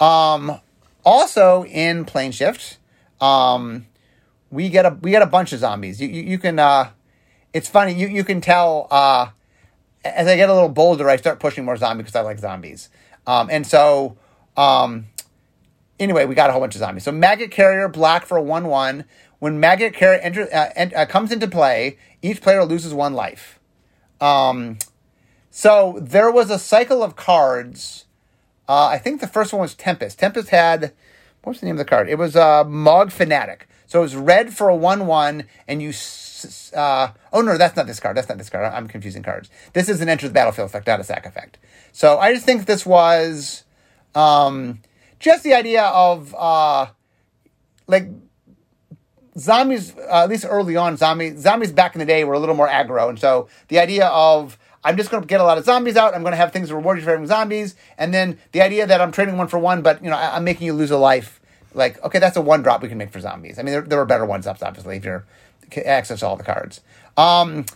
Um, 0.00 0.60
also 1.04 1.64
in 1.64 2.04
Planeshift, 2.04 2.76
um, 3.20 3.86
we 4.50 4.68
get 4.68 4.86
a 4.86 4.90
we 5.00 5.10
get 5.10 5.22
a 5.22 5.26
bunch 5.26 5.52
of 5.52 5.60
zombies. 5.60 6.00
You 6.00 6.08
you, 6.08 6.22
you 6.22 6.38
can 6.38 6.58
uh, 6.58 6.90
it's 7.52 7.68
funny 7.68 7.92
you 7.92 8.08
you 8.08 8.24
can 8.24 8.40
tell 8.40 8.88
uh, 8.90 9.28
as 10.04 10.26
I 10.26 10.36
get 10.36 10.48
a 10.48 10.54
little 10.54 10.68
bolder, 10.68 11.08
I 11.08 11.16
start 11.16 11.40
pushing 11.40 11.64
more 11.64 11.76
zombies 11.76 12.06
because 12.06 12.16
I 12.16 12.20
like 12.22 12.38
zombies. 12.38 12.88
Um, 13.26 13.48
and 13.50 13.66
so 13.66 14.16
um, 14.56 15.06
anyway, 15.98 16.24
we 16.24 16.34
got 16.34 16.50
a 16.50 16.52
whole 16.52 16.60
bunch 16.60 16.74
of 16.74 16.80
zombies. 16.80 17.04
So 17.04 17.12
maggot 17.12 17.50
carrier 17.50 17.88
black 17.88 18.26
for 18.26 18.40
one 18.40 18.66
one. 18.66 19.04
When 19.38 19.60
maggot 19.60 19.92
carrier 19.92 20.20
enter, 20.20 20.48
uh, 20.52 20.70
ent- 20.74 20.94
uh, 20.94 21.04
comes 21.06 21.30
into 21.30 21.46
play, 21.46 21.98
each 22.22 22.40
player 22.40 22.64
loses 22.64 22.94
one 22.94 23.12
life. 23.12 23.60
Um, 24.20 24.78
so 25.50 25.98
there 26.00 26.30
was 26.30 26.50
a 26.50 26.58
cycle 26.58 27.02
of 27.02 27.16
cards. 27.16 28.06
Uh, 28.68 28.86
I 28.86 28.98
think 28.98 29.20
the 29.20 29.26
first 29.26 29.52
one 29.52 29.60
was 29.60 29.74
Tempest. 29.74 30.18
Tempest 30.18 30.48
had 30.48 30.92
what's 31.46 31.60
the 31.60 31.66
name 31.66 31.74
of 31.74 31.78
the 31.78 31.84
card? 31.84 32.08
It 32.08 32.18
was 32.18 32.36
uh, 32.36 32.64
Mog 32.64 33.10
Fanatic. 33.10 33.68
So 33.86 34.00
it 34.00 34.02
was 34.02 34.16
red 34.16 34.52
for 34.52 34.68
a 34.68 34.76
1 34.76 35.06
1, 35.06 35.44
and 35.68 35.80
you. 35.80 35.92
Uh, 36.74 37.12
oh, 37.32 37.40
no, 37.40 37.56
that's 37.56 37.76
not 37.76 37.86
this 37.86 37.98
card. 37.98 38.16
That's 38.16 38.28
not 38.28 38.36
this 38.36 38.50
card. 38.50 38.64
I'm 38.66 38.88
confusing 38.88 39.22
cards. 39.22 39.48
This 39.72 39.88
is 39.88 40.00
an 40.00 40.08
enter 40.08 40.28
the 40.28 40.34
battlefield 40.34 40.66
effect, 40.66 40.86
not 40.86 41.00
a 41.00 41.04
sack 41.04 41.24
effect. 41.24 41.58
So 41.92 42.18
I 42.18 42.34
just 42.34 42.44
think 42.44 42.66
this 42.66 42.84
was 42.84 43.64
um, 44.14 44.80
just 45.18 45.44
the 45.44 45.54
idea 45.54 45.84
of 45.84 46.34
uh, 46.34 46.88
like 47.86 48.08
zombies, 49.38 49.96
uh, 49.96 50.24
at 50.24 50.28
least 50.28 50.44
early 50.48 50.76
on, 50.76 50.96
zombie, 50.96 51.36
zombies 51.36 51.72
back 51.72 51.94
in 51.94 52.00
the 52.00 52.06
day 52.06 52.24
were 52.24 52.34
a 52.34 52.38
little 52.38 52.54
more 52.54 52.68
aggro. 52.68 53.08
And 53.08 53.18
so 53.18 53.48
the 53.68 53.78
idea 53.78 54.06
of 54.06 54.58
I'm 54.84 54.96
just 54.96 55.10
going 55.10 55.22
to 55.22 55.26
get 55.26 55.40
a 55.40 55.44
lot 55.44 55.58
of 55.58 55.64
zombies 55.64 55.96
out. 55.96 56.14
I'm 56.14 56.22
going 56.22 56.32
to 56.32 56.36
have 56.36 56.52
things 56.52 56.72
reward 56.72 56.98
you 56.98 57.04
for 57.04 57.10
having 57.10 57.26
zombies. 57.26 57.74
And 57.98 58.14
then 58.14 58.38
the 58.52 58.62
idea 58.62 58.86
that 58.86 59.00
I'm 59.00 59.12
trading 59.12 59.36
one 59.36 59.48
for 59.48 59.58
one, 59.58 59.82
but 59.82 60.02
you 60.02 60.10
know, 60.10 60.16
I, 60.16 60.36
am 60.36 60.44
making 60.44 60.66
you 60.66 60.72
lose 60.72 60.90
a 60.90 60.96
life. 60.96 61.40
Like, 61.74 62.02
okay, 62.04 62.18
that's 62.18 62.36
a 62.36 62.40
one 62.40 62.62
drop 62.62 62.82
we 62.82 62.88
can 62.88 62.98
make 62.98 63.10
for 63.10 63.20
zombies. 63.20 63.58
I 63.58 63.62
mean, 63.62 63.72
there, 63.72 63.82
there 63.82 64.00
are 64.00 64.06
better 64.06 64.24
one 64.24 64.40
drops, 64.40 64.62
obviously, 64.62 64.96
if 64.96 65.04
you're 65.04 65.26
access 65.84 66.22
all 66.22 66.36
the 66.36 66.44
cards. 66.44 66.80
Um, 67.16 67.66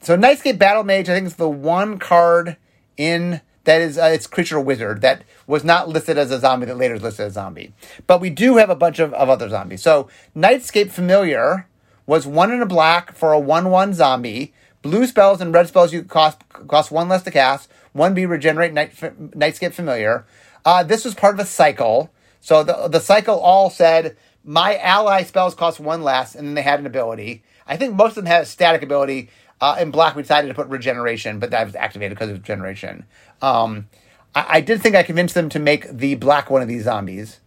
so 0.00 0.16
Nightscape 0.16 0.58
Battle 0.58 0.84
Mage, 0.84 1.08
I 1.08 1.14
think, 1.14 1.26
is 1.26 1.36
the 1.36 1.48
one 1.48 1.98
card 1.98 2.56
in 2.96 3.40
that 3.64 3.80
is 3.80 3.98
uh, 3.98 4.04
it's 4.04 4.26
creature 4.26 4.60
wizard 4.60 5.00
that 5.02 5.22
was 5.46 5.64
not 5.64 5.88
listed 5.88 6.16
as 6.16 6.30
a 6.30 6.38
zombie 6.38 6.66
that 6.66 6.76
later 6.76 6.94
is 6.94 7.02
listed 7.02 7.26
as 7.26 7.32
a 7.32 7.34
zombie. 7.34 7.74
But 8.06 8.20
we 8.20 8.30
do 8.30 8.56
have 8.56 8.70
a 8.70 8.76
bunch 8.76 8.98
of, 8.98 9.12
of 9.14 9.28
other 9.28 9.48
zombies. 9.48 9.82
So 9.82 10.08
Nightscape 10.36 10.90
Familiar 10.90 11.68
was 12.06 12.26
one 12.26 12.52
in 12.52 12.62
a 12.62 12.66
black 12.66 13.12
for 13.12 13.32
a 13.32 13.38
one 13.38 13.70
one 13.70 13.92
zombie 13.92 14.54
Blue 14.90 15.06
spells 15.06 15.40
and 15.40 15.52
red 15.52 15.68
spells 15.68 15.92
you 15.92 16.04
cost 16.04 16.38
cost 16.68 16.90
one 16.90 17.08
less 17.08 17.22
to 17.24 17.30
cast. 17.30 17.70
One 17.92 18.14
B 18.14 18.26
regenerate 18.26 18.72
night 18.72 18.94
nightscape 18.94 19.72
familiar. 19.72 20.26
Uh, 20.64 20.82
this 20.82 21.04
was 21.04 21.14
part 21.14 21.34
of 21.34 21.40
a 21.40 21.44
cycle. 21.44 22.10
So 22.40 22.62
the 22.62 22.88
the 22.88 23.00
cycle 23.00 23.38
all 23.38 23.70
said 23.70 24.16
my 24.44 24.76
ally 24.78 25.24
spells 25.24 25.54
cost 25.54 25.80
one 25.80 26.02
less, 26.02 26.34
and 26.34 26.46
then 26.46 26.54
they 26.54 26.62
had 26.62 26.78
an 26.78 26.86
ability. 26.86 27.42
I 27.66 27.76
think 27.76 27.94
most 27.94 28.10
of 28.10 28.16
them 28.16 28.26
had 28.26 28.42
a 28.42 28.46
static 28.46 28.82
ability. 28.82 29.30
Uh, 29.60 29.76
in 29.80 29.90
black, 29.90 30.14
we 30.14 30.22
decided 30.22 30.48
to 30.48 30.54
put 30.54 30.68
regeneration, 30.68 31.38
but 31.38 31.50
that 31.50 31.64
was 31.64 31.74
activated 31.74 32.16
because 32.16 32.30
of 32.30 32.36
regeneration. 32.36 33.06
Um, 33.42 33.88
I, 34.34 34.46
I, 34.48 34.60
did 34.60 34.82
think 34.82 34.94
I 34.94 35.02
convinced 35.02 35.34
them 35.34 35.48
to 35.48 35.58
make 35.58 35.90
the 35.90 36.14
black 36.16 36.50
one 36.50 36.60
of 36.60 36.68
these 36.68 36.84
zombies. 36.84 37.40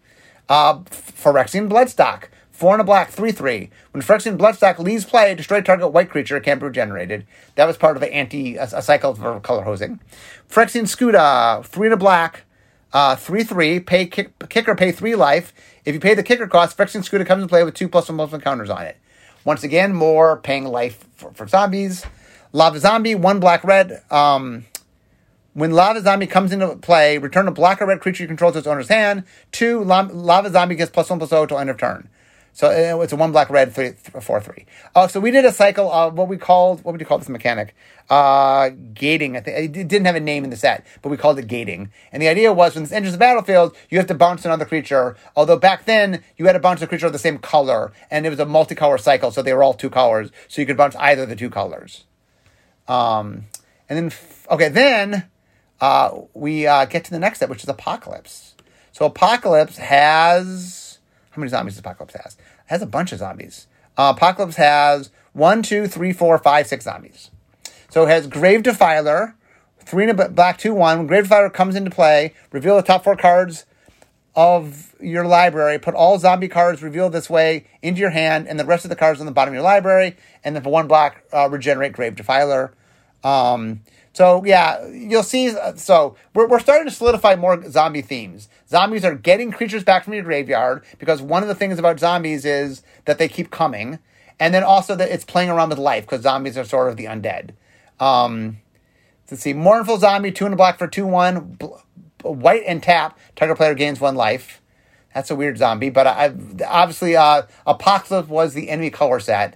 Uh, 0.50 0.80
Phyrexian 0.80 1.70
Bloodstock. 1.70 2.30
Four 2.60 2.74
and 2.74 2.82
a 2.82 2.84
black, 2.84 3.10
3 3.10 3.32
3. 3.32 3.70
When 3.92 4.04
Phyrexian 4.04 4.38
Bloodstock 4.38 4.80
leaves 4.80 5.06
play, 5.06 5.34
destroy 5.34 5.62
target 5.62 5.94
white 5.94 6.10
creature 6.10 6.38
can't 6.42 6.60
be 6.60 6.66
regenerated. 6.66 7.26
That 7.56 7.68
was 7.68 7.78
part 7.78 7.96
of 7.96 8.02
the 8.02 8.14
anti, 8.14 8.58
a, 8.58 8.64
a 8.64 8.82
cycle 8.82 9.16
for 9.16 9.40
color 9.40 9.64
hosing. 9.64 10.02
Phyrexian 10.50 10.84
Scuta, 10.84 11.66
3 11.66 11.88
and 11.88 11.94
a 11.94 11.98
black, 11.98 12.44
uh, 12.92 13.16
3 13.16 13.46
3. 13.46 13.80
Pay 13.80 14.08
kick, 14.08 14.50
kicker, 14.50 14.76
pay 14.76 14.92
3 14.92 15.16
life. 15.16 15.54
If 15.86 15.94
you 15.94 16.02
pay 16.02 16.14
the 16.16 16.22
kicker 16.22 16.48
cost, 16.48 16.78
Phyrexian 16.78 17.02
Scuta 17.02 17.26
comes 17.26 17.44
into 17.44 17.50
play 17.50 17.64
with 17.64 17.76
2 17.76 17.88
plus 17.88 18.10
1 18.10 18.18
plus 18.18 18.34
1 18.34 18.42
counters 18.42 18.70
on 18.70 18.82
it. 18.82 18.98
Once 19.46 19.64
again, 19.64 19.94
more 19.94 20.36
paying 20.36 20.66
life 20.66 21.06
for, 21.16 21.32
for 21.32 21.48
zombies. 21.48 22.06
Lava 22.52 22.78
Zombie, 22.78 23.16
1 23.16 23.40
black 23.40 23.64
red. 23.64 24.04
Um, 24.12 24.66
when 25.54 25.72
Lava 25.72 26.02
Zombie 26.02 26.28
comes 26.28 26.52
into 26.52 26.76
play, 26.76 27.20
return 27.20 27.48
a 27.48 27.52
black 27.52 27.82
or 27.82 27.86
red 27.86 28.02
creature 28.02 28.24
you 28.24 28.28
control 28.28 28.52
to 28.52 28.58
its 28.58 28.68
owner's 28.68 28.90
hand. 28.90 29.24
Two, 29.54 29.82
Lava 29.82 30.52
Zombie 30.52 30.76
gets 30.76 30.92
plus 30.92 31.10
one 31.10 31.20
plus 31.20 31.30
zero 31.30 31.46
till 31.46 31.58
end 31.58 31.70
of 31.70 31.78
turn. 31.78 32.10
So 32.54 32.68
uh, 32.68 33.02
it's 33.02 33.14
a 33.14 33.16
one 33.16 33.32
black 33.32 33.50
red 33.50 33.74
three 33.74 33.92
four 34.22 34.42
three. 34.42 34.66
Oh, 34.96 35.08
so 35.08 35.20
we 35.20 35.32
did 35.32 35.46
a 35.46 35.52
cycle 35.52 35.92
of 35.92 36.16
what 36.16 36.28
we 36.28 36.38
called 36.38 36.84
what 36.84 36.92
would 36.92 37.02
you 37.02 37.08
call 37.08 37.18
this 37.18 37.30
mechanic? 37.30 37.76
Uh, 38.10 38.72
gating. 38.94 39.38
I 39.38 39.42
think 39.42 39.78
it 39.78 39.88
didn't 39.88 40.06
have 40.06 40.16
a 40.16 40.20
name 40.20 40.44
in 40.44 40.50
the 40.50 40.58
set, 40.58 40.86
but 41.02 41.10
we 41.10 41.18
called 41.18 41.40
it 41.40 41.48
gating. 41.48 41.92
And 42.12 42.22
the 42.22 42.28
idea 42.28 42.52
was 42.52 42.76
when 42.76 42.84
this 42.84 42.92
enters 42.92 43.12
the 43.12 43.18
battlefield, 43.18 43.76
you 43.90 43.98
have 43.98 44.08
to 44.08 44.16
bounce 44.16 44.46
another 44.46 44.66
creature. 44.66 45.16
Although 45.36 45.58
back 45.58 45.86
then 45.86 46.24
you 46.38 46.46
had 46.46 46.54
to 46.54 46.60
bounce 46.60 46.82
a 46.82 46.88
creature 46.88 47.08
of 47.08 47.14
the 47.14 47.20
same 47.20 47.38
color, 47.38 47.94
and 48.10 48.26
it 48.26 48.30
was 48.30 48.40
a 48.40 48.46
multicolor 48.46 49.00
cycle, 49.00 49.32
so 49.32 49.42
they 49.42 49.54
were 49.54 49.64
all 49.64 49.74
two 49.74 49.90
colors, 49.90 50.32
so 50.48 50.62
you 50.62 50.66
could 50.66 50.78
bounce 50.78 50.96
either 50.96 51.24
of 51.24 51.30
the 51.30 51.36
two 51.36 51.50
colors. 51.50 52.06
Um, 52.88 53.46
and 53.88 54.12
then 54.12 54.20
okay, 54.50 54.70
then 54.70 55.26
uh, 55.80 56.22
we 56.34 56.68
uh, 56.68 56.86
get 56.86 57.06
to 57.06 57.12
the 57.12 57.20
next 57.20 57.38
step, 57.38 57.50
which 57.50 57.64
is 57.64 57.70
Apocalypse. 57.70 58.56
So 58.92 59.06
Apocalypse 59.06 59.78
has 59.78 60.79
how 61.32 61.40
many 61.40 61.50
zombies 61.50 61.74
does 61.74 61.80
Apocalypse 61.80 62.16
has? 62.16 62.34
It 62.36 62.68
has 62.68 62.82
a 62.82 62.88
bunch 62.88 63.12
of 63.12 63.20
zombies. 63.20 63.68
Uh, 63.98 64.14
Apocalypse 64.16 64.56
has 64.56 65.12
one, 65.34 65.62
two, 65.62 65.88
three, 65.88 66.14
four, 66.14 66.38
five, 66.38 66.68
six 66.68 66.86
zombies. 66.86 67.32
So 67.90 68.04
it 68.06 68.10
has 68.10 68.28
Grave 68.28 68.64
Defiler, 68.64 69.36
three 69.80 70.06
in 70.06 70.10
a 70.10 70.30
black, 70.30 70.58
two, 70.58 70.74
one. 70.74 71.08
Grave 71.08 71.24
Defiler 71.24 71.50
comes 71.50 71.76
into 71.76 71.92
play, 71.92 72.34
reveal 72.52 72.76
the 72.76 72.82
top 72.82 73.04
four 73.04 73.16
cards 73.16 73.66
of 74.36 74.96
your 75.02 75.26
library, 75.26 75.80
put 75.80 75.96
all 75.96 76.18
zombie 76.20 76.48
cards 76.48 76.82
revealed 76.84 77.12
this 77.12 77.30
way 77.30 77.66
into 77.82 78.00
your 78.00 78.12
hand, 78.12 78.48
and 78.48 78.60
the 78.60 78.66
rest 78.66 78.86
of 78.86 78.90
the 78.90 78.96
cards 78.96 79.20
on 79.20 79.26
the 79.26 79.32
bottom 79.32 79.54
of 79.54 79.56
your 79.56 79.64
library, 79.64 80.16
and 80.44 80.56
then 80.56 80.64
for 80.64 80.70
one 80.70 80.88
black, 80.88 81.24
uh, 81.34 81.50
regenerate 81.50 81.94
Grave 81.94 82.16
Defiler. 82.16 82.72
Um, 83.24 83.82
so 84.20 84.44
yeah, 84.44 84.86
you'll 84.88 85.24
see. 85.24 85.56
So 85.78 86.18
we're, 86.34 86.46
we're 86.46 86.60
starting 86.60 86.90
to 86.90 86.94
solidify 86.94 87.38
more 87.38 87.64
zombie 87.72 88.02
themes. 88.02 88.50
Zombies 88.68 89.06
are 89.06 89.16
getting 89.16 89.50
creatures 89.50 89.86
back 89.86 90.04
from 90.04 90.14
your 90.14 90.24
graveyard 90.24 90.84
because 90.98 91.22
one 91.22 91.42
of 91.42 91.48
the 91.48 91.56
things 91.56 91.80
about 91.80 92.02
zombies 92.02 92.44
is 92.44 92.84
that 93.06 93.18
they 93.18 93.30
keep 93.30 93.50
coming, 93.50 93.98
and 94.38 94.54
then 94.54 94.62
also 94.62 94.94
that 94.94 95.10
it's 95.10 95.24
playing 95.24 95.50
around 95.50 95.70
with 95.70 95.78
life 95.78 96.04
because 96.04 96.22
zombies 96.22 96.58
are 96.58 96.66
sort 96.66 96.90
of 96.90 96.98
the 96.98 97.06
undead. 97.06 97.52
Um, 97.98 98.58
let's 99.32 99.42
see, 99.42 99.54
mournful 99.54 100.00
zombie, 100.00 100.34
two 100.34 100.46
in 100.46 100.52
a 100.52 100.58
black 100.58 100.78
for 100.78 100.88
two 100.90 101.06
one, 101.06 101.58
white 102.22 102.64
and 102.68 102.84
tap. 102.84 103.18
Target 103.38 103.56
player 103.56 103.74
gains 103.74 104.02
one 104.02 104.16
life. 104.16 104.62
That's 105.16 105.32
a 105.32 105.36
weird 105.38 105.58
zombie, 105.58 105.92
but 105.92 106.08
I've 106.08 106.62
obviously, 106.68 107.16
uh, 107.16 107.44
Apocalypse 107.66 108.28
was 108.28 108.54
the 108.54 108.70
enemy 108.70 108.90
color 108.90 109.22
set. 109.22 109.56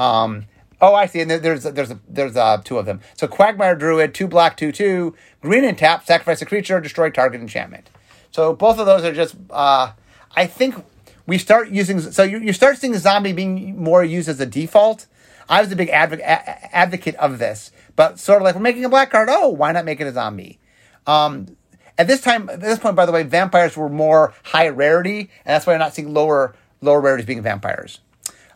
Um, 0.00 0.46
oh, 0.80 0.94
I 0.94 1.06
see. 1.06 1.20
And 1.20 1.30
there's 1.30 1.64
there's 1.64 1.92
there's 2.08 2.36
uh, 2.36 2.60
two 2.64 2.78
of 2.78 2.86
them. 2.86 3.00
So 3.16 3.26
Quagmire 3.26 3.74
Druid, 3.76 4.14
two 4.14 4.26
black, 4.26 4.56
two 4.56 4.72
two, 4.72 5.14
green 5.40 5.64
and 5.64 5.76
tap, 5.76 6.06
sacrifice 6.06 6.42
a 6.42 6.46
creature, 6.46 6.80
destroy 6.80 7.10
target 7.10 7.40
enchantment. 7.40 7.90
So 8.30 8.54
both 8.54 8.78
of 8.78 8.86
those 8.86 9.04
are 9.04 9.12
just. 9.12 9.36
Uh, 9.50 9.92
I 10.36 10.46
think 10.46 10.76
we 11.26 11.38
start 11.38 11.70
using. 11.70 12.00
So 12.00 12.22
you, 12.22 12.38
you 12.38 12.52
start 12.52 12.78
seeing 12.78 12.92
the 12.92 12.98
zombie 12.98 13.32
being 13.32 13.82
more 13.82 14.04
used 14.04 14.28
as 14.28 14.40
a 14.40 14.46
default. 14.46 15.06
I 15.48 15.60
was 15.60 15.72
a 15.72 15.76
big 15.76 15.88
advocate 15.88 16.24
advocate 16.24 17.16
of 17.16 17.38
this, 17.38 17.72
but 17.96 18.20
sort 18.20 18.40
of 18.40 18.44
like 18.44 18.54
we're 18.54 18.60
making 18.60 18.84
a 18.84 18.88
black 18.88 19.10
card. 19.10 19.28
Oh, 19.30 19.48
why 19.48 19.72
not 19.72 19.84
make 19.84 20.00
it 20.00 20.06
a 20.06 20.12
zombie? 20.12 20.60
Um, 21.06 21.56
at 21.98 22.06
this 22.06 22.20
time, 22.20 22.48
at 22.48 22.60
this 22.60 22.78
point, 22.78 22.96
by 22.96 23.04
the 23.04 23.12
way, 23.12 23.24
vampires 23.24 23.76
were 23.76 23.88
more 23.88 24.32
high 24.44 24.68
rarity, 24.68 25.20
and 25.20 25.54
that's 25.54 25.66
why 25.66 25.74
I'm 25.74 25.80
not 25.80 25.94
seeing 25.94 26.14
lower 26.14 26.54
lower 26.80 27.00
rarities 27.00 27.26
being 27.26 27.42
vampires. 27.42 28.00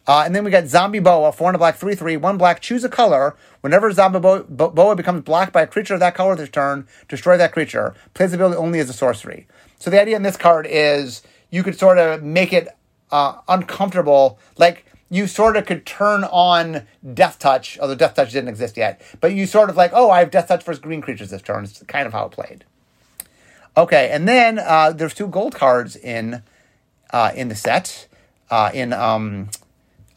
Uh, 0.06 0.22
and 0.26 0.34
then 0.34 0.44
we 0.44 0.50
got 0.50 0.66
Zombie 0.66 0.98
Boa, 0.98 1.32
four 1.32 1.48
and 1.48 1.54
a 1.54 1.58
black, 1.58 1.76
three 1.76 1.94
three, 1.94 2.16
one 2.16 2.36
black. 2.36 2.60
Choose 2.60 2.84
a 2.84 2.88
color. 2.88 3.36
Whenever 3.62 3.90
Zombie 3.90 4.20
Boa, 4.20 4.42
Boa 4.42 4.94
becomes 4.94 5.22
blocked 5.22 5.52
by 5.52 5.62
a 5.62 5.66
creature 5.66 5.94
of 5.94 6.00
that 6.00 6.14
color 6.14 6.36
this 6.36 6.50
turn, 6.50 6.86
destroy 7.08 7.36
that 7.38 7.52
creature. 7.52 7.94
Plays 8.12 8.32
ability 8.34 8.56
only 8.56 8.80
as 8.80 8.90
a 8.90 8.92
sorcery. 8.92 9.46
So 9.78 9.90
the 9.90 10.00
idea 10.00 10.16
in 10.16 10.22
this 10.22 10.36
card 10.36 10.66
is 10.68 11.22
you 11.50 11.62
could 11.62 11.78
sort 11.78 11.98
of 11.98 12.22
make 12.22 12.52
it 12.52 12.68
uh, 13.10 13.38
uncomfortable, 13.48 14.38
like 14.58 14.86
you 15.08 15.26
sort 15.26 15.56
of 15.56 15.64
could 15.66 15.86
turn 15.86 16.24
on 16.24 16.86
Death 17.14 17.38
Touch, 17.38 17.78
although 17.78 17.94
Death 17.94 18.14
Touch 18.14 18.32
didn't 18.32 18.48
exist 18.48 18.76
yet. 18.76 19.00
But 19.20 19.32
you 19.34 19.46
sort 19.46 19.70
of 19.70 19.76
like, 19.76 19.92
oh, 19.94 20.10
I 20.10 20.18
have 20.18 20.30
Death 20.30 20.48
Touch 20.48 20.64
for 20.64 20.74
green 20.76 21.00
creatures 21.00 21.30
this 21.30 21.42
turn. 21.42 21.64
It's 21.64 21.82
kind 21.84 22.06
of 22.06 22.12
how 22.12 22.26
it 22.26 22.32
played. 22.32 22.64
Okay, 23.76 24.10
and 24.10 24.28
then 24.28 24.58
uh, 24.58 24.92
there's 24.92 25.14
two 25.14 25.28
gold 25.28 25.54
cards 25.54 25.96
in 25.96 26.42
uh, 27.10 27.32
in 27.34 27.48
the 27.48 27.54
set. 27.54 28.08
Uh, 28.50 28.70
in 28.74 28.92
um, 28.92 29.48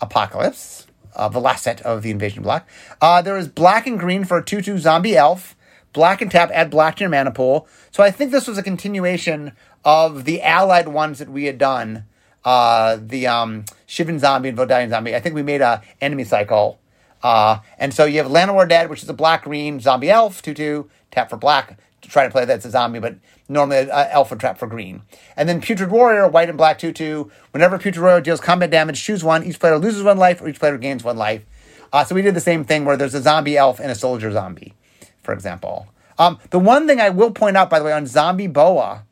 Apocalypse, 0.01 0.87
uh, 1.15 1.27
the 1.29 1.39
last 1.39 1.63
set 1.63 1.81
of 1.81 2.03
the 2.03 2.11
Invasion 2.11 2.43
block. 2.43 2.67
Uh, 3.01 3.21
there 3.21 3.37
is 3.37 3.47
black 3.47 3.87
and 3.87 3.99
green 3.99 4.23
for 4.23 4.37
a 4.37 4.43
2 4.43 4.61
2 4.61 4.77
zombie 4.77 5.15
elf. 5.15 5.55
Black 5.93 6.21
and 6.21 6.29
tap, 6.29 6.51
add 6.53 6.69
black 6.69 6.97
to 6.97 7.01
your 7.01 7.09
mana 7.09 7.31
pool. 7.31 7.67
So 7.91 8.03
I 8.03 8.11
think 8.11 8.31
this 8.31 8.47
was 8.47 8.57
a 8.57 8.63
continuation 8.63 9.53
of 9.83 10.25
the 10.25 10.41
allied 10.41 10.89
ones 10.89 11.17
that 11.19 11.29
we 11.29 11.45
had 11.45 11.57
done. 11.57 12.05
Uh, 12.45 12.99
the 13.01 13.25
um, 13.25 13.65
Shivan 13.87 14.19
zombie 14.19 14.49
and 14.49 14.57
Vodalian 14.57 14.89
zombie. 14.89 15.15
I 15.15 15.19
think 15.19 15.33
we 15.33 15.43
made 15.43 15.61
a 15.61 15.81
enemy 15.99 16.23
cycle. 16.23 16.79
Uh, 17.23 17.59
and 17.79 17.93
so 17.93 18.05
you 18.05 18.17
have 18.21 18.27
Llanowar 18.31 18.69
Dead, 18.69 18.89
which 18.89 19.01
is 19.01 19.09
a 19.09 19.13
black 19.13 19.43
green 19.43 19.79
zombie 19.79 20.09
elf, 20.09 20.41
2 20.41 20.53
2, 20.53 20.89
tap 21.09 21.29
for 21.29 21.37
black 21.37 21.79
to 22.01 22.09
try 22.09 22.23
to 22.23 22.29
play 22.29 22.45
that's 22.45 22.65
a 22.65 22.69
zombie, 22.69 22.99
but 22.99 23.15
normally 23.49 23.89
uh, 23.89 24.07
alpha 24.09 24.35
trap 24.35 24.57
for 24.57 24.67
green. 24.67 25.01
And 25.35 25.47
then 25.47 25.61
Putrid 25.61 25.91
Warrior, 25.91 26.27
white 26.27 26.49
and 26.49 26.57
black 26.57 26.79
2 26.79 26.91
2. 26.93 27.31
Whenever 27.51 27.77
Putrid 27.77 28.03
Warrior 28.03 28.21
deals 28.21 28.41
combat 28.41 28.71
damage, 28.71 29.03
choose 29.03 29.23
one. 29.23 29.43
Each 29.43 29.59
player 29.59 29.77
loses 29.77 30.03
one 30.03 30.17
life, 30.17 30.41
or 30.41 30.47
each 30.47 30.59
player 30.59 30.77
gains 30.77 31.03
one 31.03 31.17
life. 31.17 31.43
Uh, 31.91 32.03
so 32.03 32.15
we 32.15 32.21
did 32.21 32.35
the 32.35 32.41
same 32.41 32.63
thing 32.63 32.85
where 32.85 32.97
there's 32.97 33.13
a 33.13 33.21
zombie 33.21 33.57
elf 33.57 33.79
and 33.79 33.91
a 33.91 33.95
soldier 33.95 34.31
zombie, 34.31 34.73
for 35.21 35.33
example. 35.33 35.87
Um, 36.19 36.39
the 36.49 36.59
one 36.59 36.87
thing 36.87 36.99
I 36.99 37.09
will 37.09 37.31
point 37.31 37.57
out, 37.57 37.69
by 37.69 37.79
the 37.79 37.85
way, 37.85 37.93
on 37.93 38.07
Zombie 38.07 38.47
Boa 38.47 39.05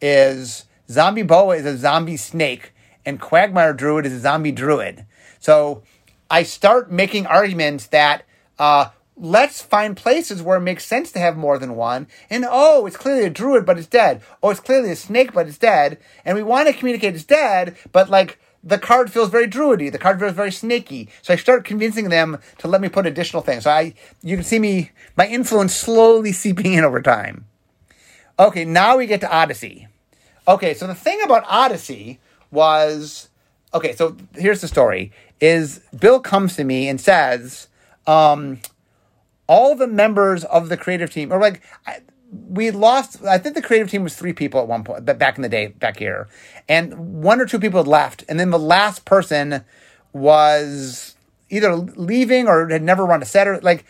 is 0.00 0.64
Zombie 0.90 1.22
Boa 1.22 1.56
is 1.56 1.64
a 1.64 1.76
zombie 1.76 2.16
snake, 2.16 2.72
and 3.06 3.20
Quagmire 3.20 3.72
Druid 3.72 4.06
is 4.06 4.12
a 4.12 4.18
zombie 4.18 4.52
druid. 4.52 5.06
So 5.38 5.82
I 6.28 6.42
start 6.42 6.90
making 6.90 7.26
arguments 7.26 7.86
that 7.88 8.24
uh, 8.58 8.90
let's 9.20 9.60
find 9.60 9.96
places 9.96 10.42
where 10.42 10.56
it 10.56 10.62
makes 10.62 10.86
sense 10.86 11.12
to 11.12 11.18
have 11.18 11.36
more 11.36 11.58
than 11.58 11.76
one. 11.76 12.08
And 12.30 12.46
oh, 12.48 12.86
it's 12.86 12.96
clearly 12.96 13.26
a 13.26 13.30
druid, 13.30 13.66
but 13.66 13.78
it's 13.78 13.86
dead. 13.86 14.22
Oh, 14.42 14.50
it's 14.50 14.60
clearly 14.60 14.90
a 14.90 14.96
snake, 14.96 15.32
but 15.34 15.46
it's 15.46 15.58
dead. 15.58 15.98
And 16.24 16.36
we 16.36 16.42
want 16.42 16.68
to 16.68 16.74
communicate 16.74 17.14
it's 17.14 17.24
dead, 17.24 17.76
but 17.92 18.08
like 18.08 18.40
the 18.64 18.78
card 18.78 19.12
feels 19.12 19.28
very 19.28 19.46
druidy. 19.46 19.90
The 19.90 19.98
card 19.98 20.18
feels 20.18 20.32
very 20.32 20.50
snaky. 20.50 21.10
So 21.20 21.34
I 21.34 21.36
start 21.36 21.64
convincing 21.64 22.08
them 22.08 22.38
to 22.58 22.68
let 22.68 22.80
me 22.80 22.88
put 22.88 23.06
additional 23.06 23.42
things. 23.42 23.64
So 23.64 23.70
I, 23.70 23.94
you 24.22 24.36
can 24.36 24.44
see 24.44 24.58
me, 24.58 24.90
my 25.16 25.26
influence 25.26 25.74
slowly 25.74 26.32
seeping 26.32 26.72
in 26.72 26.84
over 26.84 27.02
time. 27.02 27.44
Okay, 28.38 28.64
now 28.64 28.96
we 28.96 29.06
get 29.06 29.20
to 29.20 29.30
Odyssey. 29.30 29.86
Okay, 30.48 30.72
so 30.72 30.86
the 30.86 30.94
thing 30.94 31.20
about 31.22 31.44
Odyssey 31.46 32.20
was, 32.50 33.28
okay, 33.74 33.94
so 33.94 34.16
here's 34.34 34.62
the 34.62 34.68
story: 34.68 35.12
is 35.40 35.80
Bill 35.98 36.20
comes 36.20 36.56
to 36.56 36.64
me 36.64 36.88
and 36.88 36.98
says, 36.98 37.68
um, 38.06 38.60
all 39.50 39.74
the 39.74 39.88
members 39.88 40.44
of 40.44 40.68
the 40.68 40.76
creative 40.76 41.10
team, 41.10 41.32
or 41.32 41.40
like 41.40 41.60
we 42.48 42.70
lost. 42.70 43.22
I 43.24 43.36
think 43.36 43.56
the 43.56 43.62
creative 43.62 43.90
team 43.90 44.04
was 44.04 44.14
three 44.14 44.32
people 44.32 44.60
at 44.60 44.68
one 44.68 44.84
point, 44.84 45.04
back 45.04 45.36
in 45.36 45.42
the 45.42 45.48
day, 45.48 45.66
back 45.66 45.98
here, 45.98 46.28
and 46.68 47.20
one 47.20 47.40
or 47.40 47.46
two 47.46 47.58
people 47.58 47.80
had 47.80 47.88
left, 47.88 48.24
and 48.28 48.38
then 48.38 48.50
the 48.50 48.60
last 48.60 49.04
person 49.04 49.64
was 50.12 51.16
either 51.50 51.74
leaving 51.74 52.46
or 52.46 52.68
had 52.68 52.84
never 52.84 53.04
run 53.04 53.22
a 53.22 53.24
set, 53.24 53.48
or 53.48 53.60
like 53.60 53.84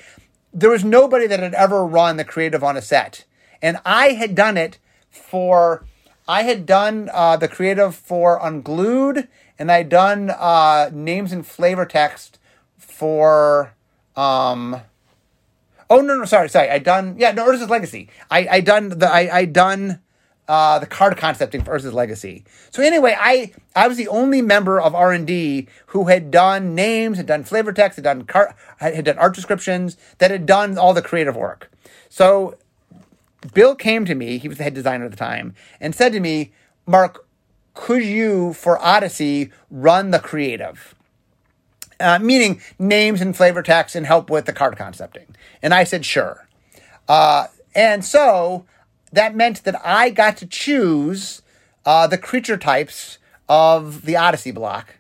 there 0.51 0.71
was 0.71 0.83
nobody 0.83 1.27
that 1.27 1.41
had 1.41 1.53
ever 1.53 1.85
run 1.85 2.17
the 2.17 2.25
creative 2.25 2.65
on 2.65 2.79
a 2.79 2.83
set, 2.83 3.25
and 3.61 3.79
I 3.85 4.13
had 4.13 4.35
done 4.35 4.57
it 4.57 4.79
for. 5.11 5.85
I 6.27 6.45
had 6.45 6.65
done 6.65 7.11
uh, 7.13 7.37
the 7.37 7.49
creative 7.49 7.95
for 7.95 8.39
Unglued, 8.41 9.27
and 9.59 9.71
I'd 9.71 9.89
done 9.89 10.31
uh, 10.31 10.89
names 10.93 11.33
and 11.33 11.45
flavor 11.45 11.85
text 11.85 12.39
for 12.79 13.75
um, 14.17 14.81
Oh 15.91 16.01
no, 16.01 16.17
no, 16.17 16.25
sorry, 16.25 16.49
sorry. 16.49 16.71
I 16.71 16.79
done 16.79 17.17
yeah, 17.19 17.33
no, 17.33 17.47
Urza's 17.47 17.69
Legacy. 17.69 18.09
I 18.31 18.47
I 18.49 18.61
done 18.61 18.91
the 18.91 19.11
I 19.11 19.39
I 19.39 19.45
done 19.45 20.01
uh, 20.47 20.79
the 20.79 20.87
card 20.87 21.17
concepting 21.17 21.63
for 21.63 21.77
Urza's 21.77 21.93
Legacy. 21.93 22.45
So 22.71 22.83
anyway, 22.83 23.17
I 23.19 23.53
I 23.75 23.89
was 23.89 23.97
the 23.97 24.09
only 24.09 24.41
member 24.41 24.81
of 24.81 24.95
R 24.95 25.13
and 25.13 25.27
D 25.27 25.67
who 25.87 26.07
had 26.07 26.31
done 26.31 26.77
names, 26.77 27.17
had 27.17 27.27
done 27.27 27.43
flavor 27.43 27.73
text, 27.73 27.97
had 27.97 28.05
done 28.05 28.23
car, 28.23 28.55
had 28.79 29.05
done 29.05 29.19
art 29.19 29.35
descriptions, 29.35 29.97
that 30.19 30.31
had 30.31 30.47
done 30.47 30.79
all 30.79 30.95
the 30.95 31.03
creative 31.03 31.37
work. 31.37 31.71
So 32.09 32.57
Bill 33.53 33.75
came 33.75 34.05
to 34.05 34.15
me. 34.15 34.39
He 34.39 34.49
was 34.49 34.59
the 34.59 34.65
head 34.65 34.75
designer 34.75 35.07
at 35.07 35.11
the 35.11 35.17
time, 35.17 35.55
and 35.81 35.95
said 35.95 36.13
to 36.13 36.21
me, 36.21 36.53
"Mark, 36.87 37.27
could 37.75 38.05
you 38.05 38.53
for 38.53 38.79
Odyssey 38.79 39.51
run 39.71 40.13
the 40.13 40.21
creative?" 40.21 40.95
Uh, 42.01 42.19
meaning 42.19 42.61
names 42.79 43.21
and 43.21 43.37
flavor 43.37 43.63
text 43.63 43.95
and 43.95 44.07
help 44.07 44.31
with 44.31 44.47
the 44.47 44.53
card 44.53 44.77
concepting. 44.77 45.35
And 45.63 45.75
I 45.75 45.85
said, 45.85 46.05
sure. 46.05 46.49
Uh, 47.09 47.47
and 47.75 48.05
so 48.05 48.65
that 49.13 49.35
meant 49.35 49.65
that 49.65 49.81
I 49.85 50.11
got 50.11 50.37
to 50.39 50.47
choose 50.47 51.43
uh, 51.85 52.07
the 52.07 52.19
creature 52.19 52.57
types 52.57 53.19
of 53.49 54.03
the 54.05 54.17
Odyssey 54.17 54.51
block. 54.51 54.97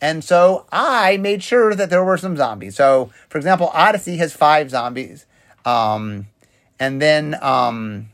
And 0.00 0.22
so 0.22 0.66
I 0.70 1.16
made 1.16 1.42
sure 1.42 1.74
that 1.74 1.90
there 1.90 2.04
were 2.04 2.16
some 2.16 2.36
zombies. 2.36 2.76
So, 2.76 3.10
for 3.28 3.38
example, 3.38 3.70
Odyssey 3.74 4.16
has 4.18 4.32
five 4.32 4.70
zombies. 4.70 5.26
Um, 5.64 6.28
and 6.78 7.02
then 7.02 7.36
um, 7.42 8.10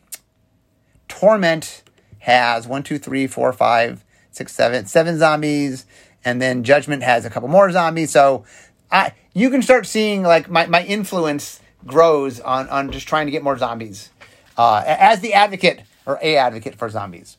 Torment 1.09 1.83
has 2.21 2.67
one, 2.67 2.83
two, 2.83 2.99
three, 2.99 3.27
four, 3.27 3.53
five, 3.53 4.03
six, 4.31 4.55
seven, 4.55 4.87
seven 4.87 5.19
zombies 5.19 5.85
and 6.25 6.41
then 6.41 6.65
Judgment 6.65 7.03
has 7.03 7.25
a 7.25 7.31
couple 7.31 7.49
more 7.49 7.71
zombies. 7.71 8.11
So 8.11 8.45
I 8.91 9.13
you 9.35 9.51
can 9.51 9.63
start 9.63 9.87
seeing 9.87 10.23
like 10.23 10.49
my, 10.49 10.67
my 10.67 10.85
influence 10.85 11.61
grows 11.87 12.41
on 12.41 12.69
on 12.69 12.91
just 12.91 13.07
trying 13.07 13.27
to 13.27 13.33
get 13.33 13.43
more 13.43 13.59
zombies 13.59 14.11
uh, 14.57 14.83
as 14.87 15.21
the 15.21 15.35
advocate 15.35 15.83
or 16.07 16.19
a 16.23 16.37
advocate 16.37 16.77
for 16.77 16.89
zombies. 16.89 17.37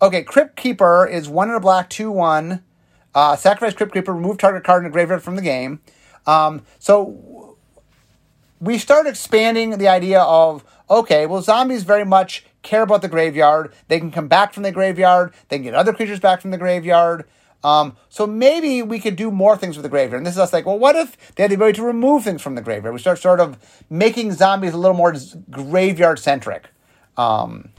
Okay, 0.00 0.22
Crypt 0.22 0.56
Creeper 0.56 1.06
is 1.06 1.28
one 1.28 1.48
in 1.48 1.54
a 1.54 1.60
black, 1.60 1.88
two 1.90 2.10
one. 2.10 2.62
Uh, 3.14 3.36
sacrifice 3.36 3.74
Crypt 3.74 3.92
Creeper, 3.92 4.12
remove 4.12 4.38
target 4.38 4.64
card 4.64 4.84
in 4.84 4.84
the 4.84 4.92
graveyard 4.92 5.22
from 5.22 5.36
the 5.36 5.42
game. 5.42 5.80
Um, 6.26 6.62
so 6.78 7.56
we 8.60 8.78
start 8.78 9.06
expanding 9.06 9.78
the 9.78 9.88
idea 9.88 10.20
of 10.20 10.64
okay, 10.90 11.26
well, 11.26 11.42
zombies 11.42 11.82
very 11.82 12.04
much 12.04 12.44
care 12.62 12.82
about 12.82 13.02
the 13.02 13.08
graveyard. 13.08 13.72
They 13.88 13.98
can 13.98 14.10
come 14.10 14.28
back 14.28 14.52
from 14.52 14.62
the 14.62 14.72
graveyard. 14.72 15.32
They 15.48 15.56
can 15.56 15.64
get 15.64 15.74
other 15.74 15.92
creatures 15.92 16.20
back 16.20 16.40
from 16.40 16.50
the 16.50 16.58
graveyard. 16.58 17.24
Um, 17.64 17.96
so 18.10 18.26
maybe 18.26 18.82
we 18.82 19.00
could 19.00 19.16
do 19.16 19.30
more 19.30 19.56
things 19.56 19.76
with 19.76 19.82
the 19.82 19.88
graveyard. 19.88 20.18
And 20.18 20.26
this 20.26 20.34
is 20.34 20.38
us 20.38 20.52
like, 20.52 20.66
well, 20.66 20.78
what 20.78 20.96
if 20.96 21.34
they 21.34 21.42
had 21.42 21.50
the 21.50 21.56
ability 21.56 21.76
to 21.78 21.82
remove 21.82 22.22
things 22.22 22.42
from 22.42 22.54
the 22.54 22.62
graveyard? 22.62 22.94
We 22.94 23.00
start 23.00 23.18
sort 23.18 23.40
of 23.40 23.58
making 23.88 24.32
zombies 24.32 24.74
a 24.74 24.78
little 24.78 24.96
more 24.96 25.14
graveyard 25.50 26.18
centric. 26.18 26.68
Um, 27.16 27.70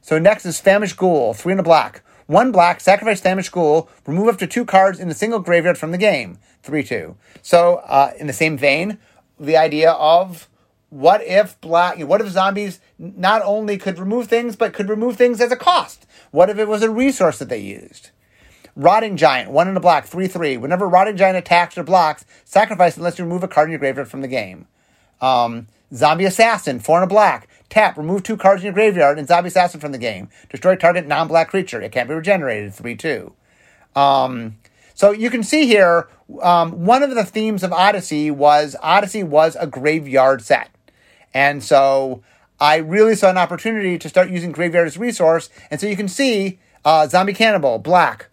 so 0.00 0.18
next 0.18 0.44
is 0.44 0.60
Famished 0.60 0.96
Ghoul, 0.96 1.34
three 1.34 1.52
in 1.52 1.60
a 1.60 1.62
black. 1.62 2.02
One 2.26 2.50
black, 2.50 2.80
sacrifice 2.80 3.20
Famished 3.20 3.52
Ghoul, 3.52 3.88
remove 4.06 4.28
up 4.28 4.38
to 4.38 4.46
two 4.46 4.64
cards 4.64 4.98
in 4.98 5.08
a 5.08 5.14
single 5.14 5.38
graveyard 5.38 5.78
from 5.78 5.92
the 5.92 5.98
game. 5.98 6.38
3 6.62 6.84
2. 6.84 7.16
So, 7.42 7.76
uh, 7.86 8.12
in 8.18 8.26
the 8.26 8.32
same 8.32 8.56
vein, 8.56 8.98
the 9.38 9.56
idea 9.56 9.90
of 9.92 10.48
what 10.90 11.22
if 11.24 11.60
black, 11.60 11.98
what 12.00 12.20
if 12.20 12.28
zombies 12.28 12.80
not 12.98 13.42
only 13.44 13.78
could 13.78 13.98
remove 13.98 14.28
things, 14.28 14.56
but 14.56 14.72
could 14.72 14.88
remove 14.88 15.16
things 15.16 15.40
as 15.40 15.50
a 15.50 15.56
cost? 15.56 16.06
What 16.30 16.50
if 16.50 16.58
it 16.58 16.68
was 16.68 16.82
a 16.82 16.90
resource 16.90 17.38
that 17.38 17.48
they 17.48 17.58
used? 17.58 18.10
Rotting 18.74 19.16
Giant, 19.16 19.50
one 19.50 19.68
in 19.68 19.76
a 19.76 19.80
black, 19.80 20.06
3 20.06 20.26
3. 20.26 20.56
Whenever 20.56 20.88
Rotting 20.88 21.16
Giant 21.16 21.36
attacks 21.36 21.76
or 21.76 21.82
blocks, 21.82 22.24
sacrifice 22.44 22.96
unless 22.96 23.18
you 23.18 23.24
remove 23.24 23.42
a 23.42 23.48
card 23.48 23.68
in 23.68 23.72
your 23.72 23.78
graveyard 23.78 24.08
from 24.08 24.22
the 24.22 24.28
game. 24.28 24.66
Um, 25.20 25.66
Zombie 25.94 26.24
Assassin, 26.24 26.80
4 26.80 26.98
in 26.98 27.04
a 27.04 27.06
black. 27.06 27.48
Tap, 27.68 27.96
remove 27.96 28.22
two 28.22 28.36
cards 28.36 28.62
in 28.62 28.66
your 28.66 28.74
graveyard 28.74 29.18
and 29.18 29.28
Zombie 29.28 29.48
Assassin 29.48 29.80
from 29.80 29.92
the 29.92 29.98
game. 29.98 30.28
Destroy 30.50 30.76
target 30.76 31.06
non 31.06 31.28
black 31.28 31.48
creature. 31.48 31.80
It 31.80 31.92
can't 31.92 32.08
be 32.08 32.14
regenerated, 32.14 32.74
3 32.74 32.96
2. 32.96 33.32
Um, 33.94 34.56
so 34.94 35.10
you 35.10 35.30
can 35.30 35.42
see 35.42 35.66
here, 35.66 36.08
um, 36.42 36.84
one 36.84 37.02
of 37.02 37.14
the 37.14 37.24
themes 37.24 37.62
of 37.62 37.72
Odyssey 37.72 38.30
was 38.30 38.76
Odyssey 38.82 39.22
was 39.22 39.56
a 39.58 39.66
graveyard 39.66 40.42
set. 40.42 40.70
And 41.34 41.62
so 41.62 42.22
I 42.60 42.76
really 42.76 43.14
saw 43.14 43.30
an 43.30 43.38
opportunity 43.38 43.98
to 43.98 44.08
start 44.08 44.30
using 44.30 44.52
graveyard 44.52 44.86
as 44.86 44.96
a 44.96 45.00
resource. 45.00 45.50
And 45.70 45.80
so 45.80 45.86
you 45.86 45.96
can 45.96 46.08
see 46.08 46.58
uh, 46.84 47.06
Zombie 47.08 47.34
Cannibal, 47.34 47.78
black. 47.78 48.28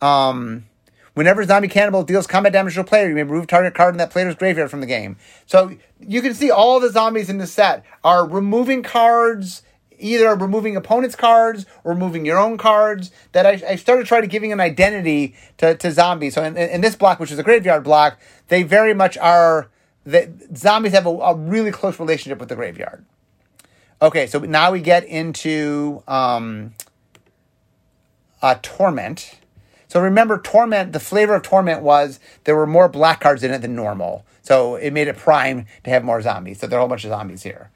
Um, 0.00 0.66
whenever 1.14 1.44
Zombie 1.44 1.68
Cannibal 1.68 2.02
deals 2.02 2.26
combat 2.26 2.52
damage 2.52 2.74
to 2.74 2.80
a 2.80 2.84
player, 2.84 3.08
you 3.08 3.14
may 3.14 3.22
remove 3.22 3.46
target 3.46 3.74
card 3.74 3.94
in 3.94 3.98
that 3.98 4.10
player's 4.10 4.34
graveyard 4.34 4.70
from 4.70 4.80
the 4.80 4.86
game. 4.86 5.16
So 5.46 5.72
you 6.00 6.22
can 6.22 6.34
see 6.34 6.50
all 6.50 6.80
the 6.80 6.90
zombies 6.90 7.28
in 7.28 7.38
the 7.38 7.46
set 7.46 7.84
are 8.04 8.26
removing 8.26 8.82
cards 8.82 9.62
either 9.98 10.34
removing 10.34 10.76
opponents' 10.76 11.16
cards 11.16 11.66
or 11.84 11.92
removing 11.92 12.24
your 12.24 12.38
own 12.38 12.56
cards. 12.56 13.10
That 13.32 13.46
I, 13.46 13.62
I 13.68 13.76
started 13.76 14.06
trying 14.06 14.22
to 14.22 14.28
giving 14.28 14.52
an 14.52 14.60
identity 14.60 15.34
to, 15.58 15.74
to 15.76 15.92
zombies. 15.92 16.34
So 16.34 16.42
in, 16.42 16.56
in 16.56 16.80
this 16.80 16.96
block, 16.96 17.20
which 17.20 17.30
is 17.30 17.38
a 17.38 17.42
graveyard 17.42 17.84
block, 17.84 18.18
they 18.48 18.62
very 18.62 18.94
much 18.94 19.18
are. 19.18 19.68
Zombies 20.56 20.92
have 20.92 21.06
a, 21.06 21.10
a 21.10 21.34
really 21.34 21.70
close 21.70 22.00
relationship 22.00 22.38
with 22.38 22.48
the 22.48 22.54
graveyard. 22.54 23.04
Okay, 24.00 24.26
so 24.26 24.38
now 24.38 24.70
we 24.70 24.80
get 24.80 25.04
into 25.04 26.02
um, 26.08 26.74
a 28.40 28.54
torment. 28.62 29.37
So 29.88 30.00
remember, 30.00 30.38
torment. 30.38 30.92
The 30.92 31.00
flavor 31.00 31.34
of 31.34 31.42
torment 31.42 31.82
was 31.82 32.20
there 32.44 32.56
were 32.56 32.66
more 32.66 32.88
black 32.88 33.20
cards 33.20 33.42
in 33.42 33.50
it 33.50 33.62
than 33.62 33.74
normal, 33.74 34.24
so 34.42 34.76
it 34.76 34.92
made 34.92 35.08
it 35.08 35.16
prime 35.16 35.66
to 35.84 35.90
have 35.90 36.04
more 36.04 36.22
zombies. 36.22 36.60
So 36.60 36.66
there 36.66 36.78
are 36.78 36.80
a 36.80 36.82
whole 36.82 36.88
bunch 36.88 37.04
of 37.04 37.10
zombies 37.10 37.42
here. 37.42 37.70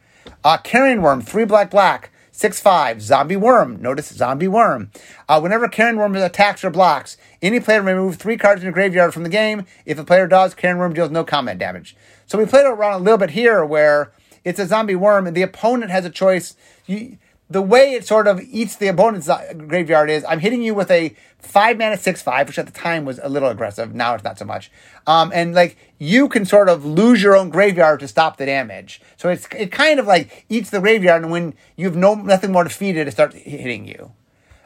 Uh, 0.44 0.58
Carrion 0.58 1.00
Wurm, 1.00 1.22
three 1.22 1.44
black 1.44 1.70
black. 1.70 2.10
Six 2.34 2.60
five, 2.60 3.02
zombie 3.02 3.36
worm. 3.36 3.80
Notice 3.82 4.08
zombie 4.08 4.48
worm. 4.48 4.90
Uh, 5.28 5.38
whenever 5.38 5.68
Carrion 5.68 5.96
Wurm 5.96 6.16
attacks 6.16 6.64
or 6.64 6.70
blocks, 6.70 7.18
any 7.42 7.60
player 7.60 7.82
may 7.82 7.92
remove 7.92 8.16
three 8.16 8.38
cards 8.38 8.62
in 8.62 8.66
the 8.66 8.72
graveyard 8.72 9.12
from 9.12 9.22
the 9.22 9.28
game. 9.28 9.66
If 9.84 9.98
a 9.98 10.04
player 10.04 10.26
does, 10.26 10.54
Carrion 10.54 10.78
Wurm 10.78 10.94
deals 10.94 11.10
no 11.10 11.24
combat 11.24 11.58
damage. 11.58 11.94
So 12.24 12.38
we 12.38 12.46
played 12.46 12.64
around 12.64 12.94
a 12.94 13.04
little 13.04 13.18
bit 13.18 13.30
here 13.30 13.66
where 13.66 14.12
it's 14.44 14.58
a 14.58 14.66
zombie 14.66 14.94
worm 14.94 15.26
and 15.26 15.36
the 15.36 15.42
opponent 15.42 15.90
has 15.90 16.06
a 16.06 16.10
choice. 16.10 16.56
You, 16.86 17.18
the 17.52 17.62
way 17.62 17.94
it 17.94 18.06
sort 18.06 18.26
of 18.26 18.40
eats 18.40 18.76
the 18.76 18.88
opponent's 18.88 19.28
graveyard 19.66 20.10
is 20.10 20.24
I'm 20.28 20.40
hitting 20.40 20.62
you 20.62 20.74
with 20.74 20.90
a 20.90 21.14
five 21.38 21.76
mana 21.76 21.96
six 21.96 22.22
five, 22.22 22.48
which 22.48 22.58
at 22.58 22.66
the 22.66 22.72
time 22.72 23.04
was 23.04 23.20
a 23.22 23.28
little 23.28 23.48
aggressive. 23.48 23.94
Now 23.94 24.14
it's 24.14 24.24
not 24.24 24.38
so 24.38 24.44
much. 24.44 24.70
Um, 25.06 25.30
and 25.34 25.54
like 25.54 25.76
you 25.98 26.28
can 26.28 26.44
sort 26.44 26.68
of 26.68 26.84
lose 26.84 27.22
your 27.22 27.36
own 27.36 27.50
graveyard 27.50 28.00
to 28.00 28.08
stop 28.08 28.36
the 28.36 28.46
damage. 28.46 29.00
So 29.16 29.28
it's 29.28 29.46
it 29.56 29.70
kind 29.70 30.00
of 30.00 30.06
like 30.06 30.46
eats 30.48 30.70
the 30.70 30.80
graveyard, 30.80 31.22
and 31.22 31.30
when 31.30 31.54
you 31.76 31.86
have 31.86 31.96
no 31.96 32.14
nothing 32.14 32.52
more 32.52 32.64
to 32.64 32.70
feed 32.70 32.96
it, 32.96 33.06
it 33.06 33.12
starts 33.12 33.36
hitting 33.36 33.86
you. 33.86 34.12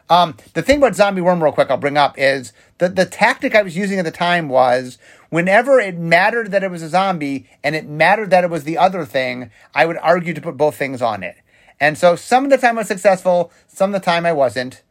Um, 0.09 0.37
the 0.55 0.62
thing 0.62 0.79
about 0.79 0.94
zombie 0.94 1.20
worm, 1.20 1.42
real 1.42 1.53
quick, 1.53 1.68
I'll 1.68 1.77
bring 1.77 1.96
up 1.96 2.16
is 2.16 2.53
that 2.79 2.94
the 2.94 3.05
tactic 3.07 3.57
I 3.57 3.62
was 3.62 3.77
using 3.77 3.99
at 3.99 4.05
the 4.05 4.12
time 4.12 4.49
was 4.49 4.99
whenever 5.31 5.81
it 5.81 5.96
mattered 5.96 6.53
that 6.53 6.62
it 6.62 6.70
was 6.70 6.83
a 6.83 6.88
zombie 6.88 7.49
and 7.64 7.75
it 7.75 7.88
mattered 7.88 8.31
that 8.31 8.44
it 8.44 8.51
was 8.51 8.62
the 8.62 8.79
other 8.79 9.05
thing, 9.05 9.51
I 9.75 9.85
would 9.85 9.99
argue 9.99 10.33
to 10.33 10.40
put 10.40 10.57
both 10.57 10.77
things 10.77 11.03
on 11.03 11.25
it. 11.25 11.37
And 11.78 11.98
so 11.98 12.16
some 12.16 12.44
of 12.44 12.50
the 12.50 12.58
time 12.58 12.76
I 12.76 12.80
was 12.80 12.88
successful, 12.88 13.52
some 13.68 13.94
of 13.94 14.00
the 14.00 14.04
time 14.04 14.24
I 14.24 14.32
wasn't. 14.32 14.82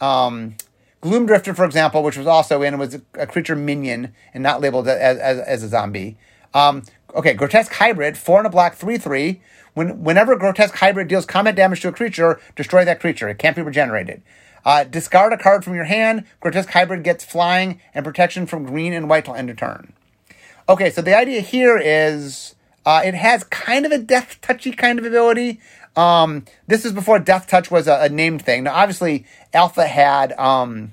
Um, 0.00 0.56
Gloom 1.00 1.26
Drifter, 1.26 1.54
for 1.54 1.64
example, 1.64 2.02
which 2.02 2.16
was 2.16 2.26
also 2.26 2.62
in, 2.62 2.78
was 2.78 3.00
a 3.14 3.26
creature 3.26 3.56
minion 3.56 4.14
and 4.34 4.42
not 4.42 4.60
labeled 4.60 4.88
as, 4.88 5.18
as, 5.18 5.38
as 5.38 5.62
a 5.62 5.68
zombie. 5.68 6.16
Um, 6.52 6.82
okay, 7.14 7.34
Grotesque 7.34 7.72
Hybrid, 7.72 8.18
four 8.18 8.38
and 8.38 8.46
a 8.46 8.50
black, 8.50 8.74
three 8.74 8.98
three. 8.98 9.40
When, 9.74 10.02
whenever 10.02 10.36
Grotesque 10.36 10.74
Hybrid 10.74 11.08
deals 11.08 11.24
combat 11.24 11.54
damage 11.54 11.80
to 11.82 11.88
a 11.88 11.92
creature, 11.92 12.40
destroy 12.56 12.84
that 12.84 13.00
creature. 13.00 13.28
It 13.28 13.38
can't 13.38 13.56
be 13.56 13.62
regenerated. 13.62 14.22
Uh, 14.64 14.84
discard 14.84 15.32
a 15.32 15.38
card 15.38 15.64
from 15.64 15.74
your 15.74 15.84
hand. 15.84 16.24
Grotesque 16.40 16.70
Hybrid 16.70 17.02
gets 17.02 17.24
flying 17.24 17.80
and 17.94 18.04
protection 18.04 18.46
from 18.46 18.66
green 18.66 18.92
and 18.92 19.08
white 19.08 19.24
till 19.24 19.34
end 19.34 19.48
of 19.48 19.56
turn. 19.56 19.92
Okay, 20.68 20.90
so 20.90 21.00
the 21.00 21.16
idea 21.16 21.40
here 21.40 21.78
is 21.78 22.54
uh, 22.84 23.00
it 23.04 23.14
has 23.14 23.44
kind 23.44 23.86
of 23.86 23.92
a 23.92 23.98
death 23.98 24.38
touchy 24.42 24.72
kind 24.72 24.98
of 24.98 25.04
ability, 25.04 25.60
um, 25.96 26.44
this 26.66 26.84
is 26.84 26.92
before 26.92 27.18
Death 27.18 27.46
Touch 27.46 27.70
was 27.70 27.88
a, 27.88 28.02
a 28.02 28.08
named 28.08 28.42
thing. 28.42 28.64
Now, 28.64 28.74
obviously, 28.74 29.26
Alpha 29.52 29.86
had 29.86 30.32
um, 30.38 30.92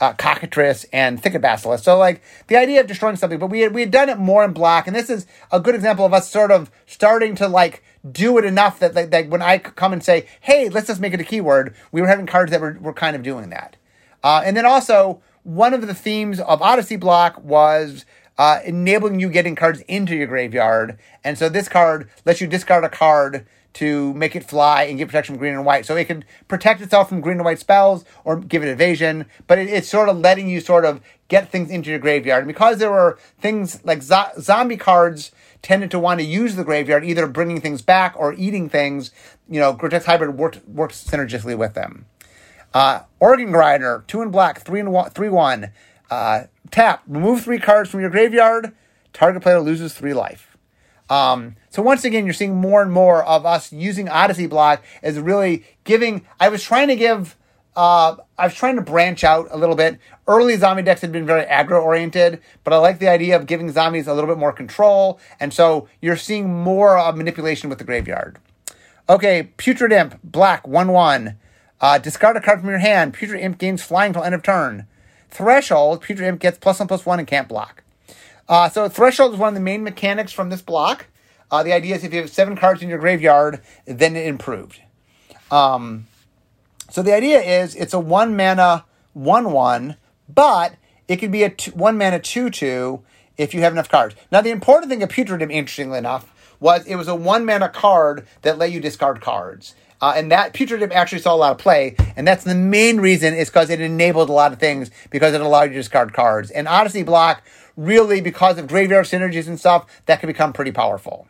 uh, 0.00 0.12
Cockatrice 0.12 0.84
and 0.92 1.20
Thicket 1.22 1.42
Basilisk. 1.42 1.84
So, 1.84 1.98
like, 1.98 2.22
the 2.46 2.56
idea 2.56 2.80
of 2.80 2.86
destroying 2.86 3.16
something, 3.16 3.38
but 3.38 3.48
we 3.50 3.60
had, 3.60 3.74
we 3.74 3.80
had 3.80 3.90
done 3.90 4.08
it 4.08 4.18
more 4.18 4.44
in 4.44 4.52
black, 4.52 4.86
and 4.86 4.94
this 4.94 5.10
is 5.10 5.26
a 5.50 5.60
good 5.60 5.74
example 5.74 6.04
of 6.04 6.12
us 6.12 6.30
sort 6.30 6.52
of 6.52 6.70
starting 6.86 7.34
to, 7.36 7.48
like, 7.48 7.82
do 8.10 8.38
it 8.38 8.44
enough 8.44 8.78
that, 8.78 8.94
that, 8.94 9.10
that 9.10 9.28
when 9.28 9.42
I 9.42 9.58
come 9.58 9.92
and 9.92 10.02
say, 10.02 10.26
hey, 10.40 10.68
let's 10.68 10.86
just 10.86 11.00
make 11.00 11.14
it 11.14 11.20
a 11.20 11.24
keyword, 11.24 11.74
we 11.90 12.00
were 12.00 12.06
having 12.06 12.26
cards 12.26 12.50
that 12.52 12.60
were, 12.60 12.78
were 12.80 12.92
kind 12.92 13.16
of 13.16 13.22
doing 13.22 13.50
that. 13.50 13.76
Uh, 14.22 14.42
and 14.44 14.56
then 14.56 14.66
also, 14.66 15.20
one 15.42 15.74
of 15.74 15.86
the 15.86 15.94
themes 15.94 16.40
of 16.40 16.60
Odyssey 16.60 16.96
block 16.96 17.42
was 17.42 18.04
uh, 18.36 18.60
enabling 18.64 19.18
you 19.18 19.30
getting 19.30 19.56
cards 19.56 19.80
into 19.88 20.14
your 20.14 20.26
graveyard. 20.26 20.98
And 21.24 21.36
so 21.36 21.48
this 21.48 21.68
card 21.68 22.08
lets 22.24 22.40
you 22.40 22.46
discard 22.46 22.84
a 22.84 22.88
card 22.88 23.46
to 23.74 24.12
make 24.14 24.34
it 24.34 24.44
fly 24.44 24.84
and 24.84 24.98
get 24.98 25.08
protection 25.08 25.34
from 25.34 25.40
green 25.40 25.54
and 25.54 25.64
white. 25.64 25.86
So 25.86 25.94
it 25.96 26.06
can 26.06 26.24
protect 26.48 26.80
itself 26.80 27.08
from 27.08 27.20
green 27.20 27.36
and 27.36 27.44
white 27.44 27.58
spells 27.58 28.04
or 28.24 28.36
give 28.36 28.62
it 28.62 28.68
evasion, 28.68 29.26
but 29.46 29.58
it, 29.58 29.68
it's 29.68 29.88
sort 29.88 30.08
of 30.08 30.18
letting 30.18 30.48
you 30.48 30.60
sort 30.60 30.84
of 30.84 31.00
get 31.28 31.50
things 31.50 31.70
into 31.70 31.90
your 31.90 31.98
graveyard. 31.98 32.44
And 32.44 32.48
because 32.48 32.78
there 32.78 32.90
were 32.90 33.18
things 33.40 33.84
like 33.84 34.02
zo- 34.02 34.32
zombie 34.40 34.76
cards 34.76 35.30
tended 35.62 35.90
to 35.90 35.98
want 35.98 36.20
to 36.20 36.26
use 36.26 36.56
the 36.56 36.64
graveyard, 36.64 37.04
either 37.04 37.26
bringing 37.26 37.60
things 37.60 37.82
back 37.82 38.14
or 38.16 38.32
eating 38.34 38.68
things, 38.68 39.10
you 39.48 39.60
know, 39.60 39.72
Grotesque 39.72 40.06
Hybrid 40.06 40.36
worked, 40.36 40.66
works 40.66 41.04
synergistically 41.04 41.56
with 41.56 41.74
them. 41.74 42.06
Uh, 42.74 43.00
Organ 43.20 43.50
Grinder, 43.50 44.04
two 44.06 44.22
in 44.22 44.30
black, 44.30 44.60
three 44.60 44.80
and 44.80 44.92
one, 44.92 45.10
three 45.10 45.28
one. 45.28 45.70
Uh, 46.10 46.44
tap, 46.70 47.02
remove 47.06 47.42
three 47.42 47.58
cards 47.58 47.90
from 47.90 48.00
your 48.00 48.10
graveyard. 48.10 48.72
Target 49.12 49.42
player 49.42 49.60
loses 49.60 49.94
three 49.94 50.14
life. 50.14 50.47
Um, 51.10 51.56
so 51.70 51.82
once 51.82 52.04
again, 52.04 52.24
you're 52.24 52.34
seeing 52.34 52.56
more 52.56 52.82
and 52.82 52.92
more 52.92 53.24
of 53.24 53.46
us 53.46 53.72
using 53.72 54.08
Odyssey 54.08 54.46
Block 54.46 54.82
as 55.02 55.18
really 55.18 55.64
giving. 55.84 56.26
I 56.38 56.48
was 56.48 56.62
trying 56.62 56.88
to 56.88 56.96
give. 56.96 57.36
Uh, 57.76 58.16
I 58.36 58.46
was 58.46 58.54
trying 58.54 58.74
to 58.74 58.82
branch 58.82 59.22
out 59.22 59.46
a 59.52 59.56
little 59.56 59.76
bit. 59.76 60.00
Early 60.26 60.56
zombie 60.56 60.82
decks 60.82 61.00
had 61.00 61.12
been 61.12 61.26
very 61.26 61.44
aggro 61.44 61.80
oriented, 61.80 62.40
but 62.64 62.72
I 62.72 62.78
like 62.78 62.98
the 62.98 63.08
idea 63.08 63.36
of 63.36 63.46
giving 63.46 63.70
zombies 63.70 64.08
a 64.08 64.14
little 64.14 64.28
bit 64.28 64.36
more 64.36 64.52
control, 64.52 65.20
and 65.38 65.54
so 65.54 65.88
you're 66.02 66.16
seeing 66.16 66.52
more 66.52 66.98
of 66.98 67.16
manipulation 67.16 67.70
with 67.70 67.78
the 67.78 67.84
graveyard. 67.84 68.38
Okay, 69.08 69.50
Putrid 69.56 69.92
Imp, 69.92 70.20
black, 70.24 70.66
1 70.66 70.88
1. 70.88 71.38
Uh, 71.80 71.98
discard 71.98 72.36
a 72.36 72.40
card 72.40 72.60
from 72.60 72.68
your 72.68 72.80
hand. 72.80 73.14
Putrid 73.14 73.40
Imp 73.40 73.58
gains 73.58 73.82
flying 73.82 74.12
till 74.12 74.24
end 74.24 74.34
of 74.34 74.42
turn. 74.42 74.86
Threshold, 75.30 76.02
Putrid 76.02 76.26
Imp 76.26 76.40
gets 76.40 76.58
plus 76.58 76.80
1 76.80 76.88
plus 76.88 77.06
1 77.06 77.20
and 77.20 77.28
can't 77.28 77.48
block. 77.48 77.84
Uh, 78.48 78.68
so 78.68 78.88
threshold 78.88 79.34
is 79.34 79.38
one 79.38 79.48
of 79.48 79.54
the 79.54 79.60
main 79.60 79.82
mechanics 79.82 80.32
from 80.32 80.48
this 80.48 80.62
block. 80.62 81.06
Uh, 81.50 81.62
the 81.62 81.72
idea 81.72 81.94
is 81.94 82.04
if 82.04 82.12
you 82.12 82.20
have 82.20 82.30
seven 82.30 82.56
cards 82.56 82.82
in 82.82 82.88
your 82.88 82.98
graveyard, 82.98 83.60
then 83.86 84.16
it 84.16 84.26
improved. 84.26 84.80
Um, 85.50 86.06
so 86.90 87.02
the 87.02 87.14
idea 87.14 87.40
is 87.40 87.74
it's 87.74 87.94
a 87.94 88.00
one 88.00 88.36
mana 88.36 88.84
one 89.12 89.52
one, 89.52 89.96
but 90.28 90.74
it 91.06 91.16
could 91.16 91.32
be 91.32 91.42
a 91.42 91.50
two, 91.50 91.70
one 91.72 91.98
mana 91.98 92.18
two 92.18 92.50
two 92.50 93.02
if 93.36 93.54
you 93.54 93.60
have 93.60 93.72
enough 93.72 93.88
cards. 93.88 94.14
Now 94.32 94.40
the 94.40 94.50
important 94.50 94.90
thing 94.90 95.02
of 95.02 95.08
Putrid 95.08 95.42
Imp, 95.42 95.52
interestingly 95.52 95.98
enough, 95.98 96.32
was 96.60 96.86
it 96.86 96.96
was 96.96 97.08
a 97.08 97.14
one 97.14 97.44
mana 97.44 97.68
card 97.68 98.26
that 98.42 98.58
let 98.58 98.72
you 98.72 98.80
discard 98.80 99.20
cards. 99.20 99.74
Uh, 100.00 100.12
and 100.14 100.30
that 100.30 100.52
Putrid 100.52 100.80
Imp 100.82 100.94
actually 100.94 101.20
saw 101.20 101.34
a 101.34 101.36
lot 101.36 101.50
of 101.50 101.58
play, 101.58 101.96
and 102.16 102.26
that's 102.26 102.44
the 102.44 102.54
main 102.54 102.98
reason 103.00 103.34
is 103.34 103.48
because 103.48 103.68
it 103.68 103.80
enabled 103.80 104.28
a 104.28 104.32
lot 104.32 104.52
of 104.52 104.60
things 104.60 104.92
because 105.10 105.34
it 105.34 105.40
allowed 105.40 105.64
you 105.64 105.70
to 105.70 105.74
discard 105.74 106.12
cards. 106.12 106.50
And 106.52 106.68
Odyssey 106.68 107.02
Block 107.02 107.42
really, 107.78 108.20
because 108.20 108.58
of 108.58 108.66
graveyard 108.66 109.06
synergies 109.06 109.46
and 109.46 109.58
stuff, 109.58 109.86
that 110.06 110.20
can 110.20 110.26
become 110.26 110.52
pretty 110.52 110.72
powerful. 110.72 111.28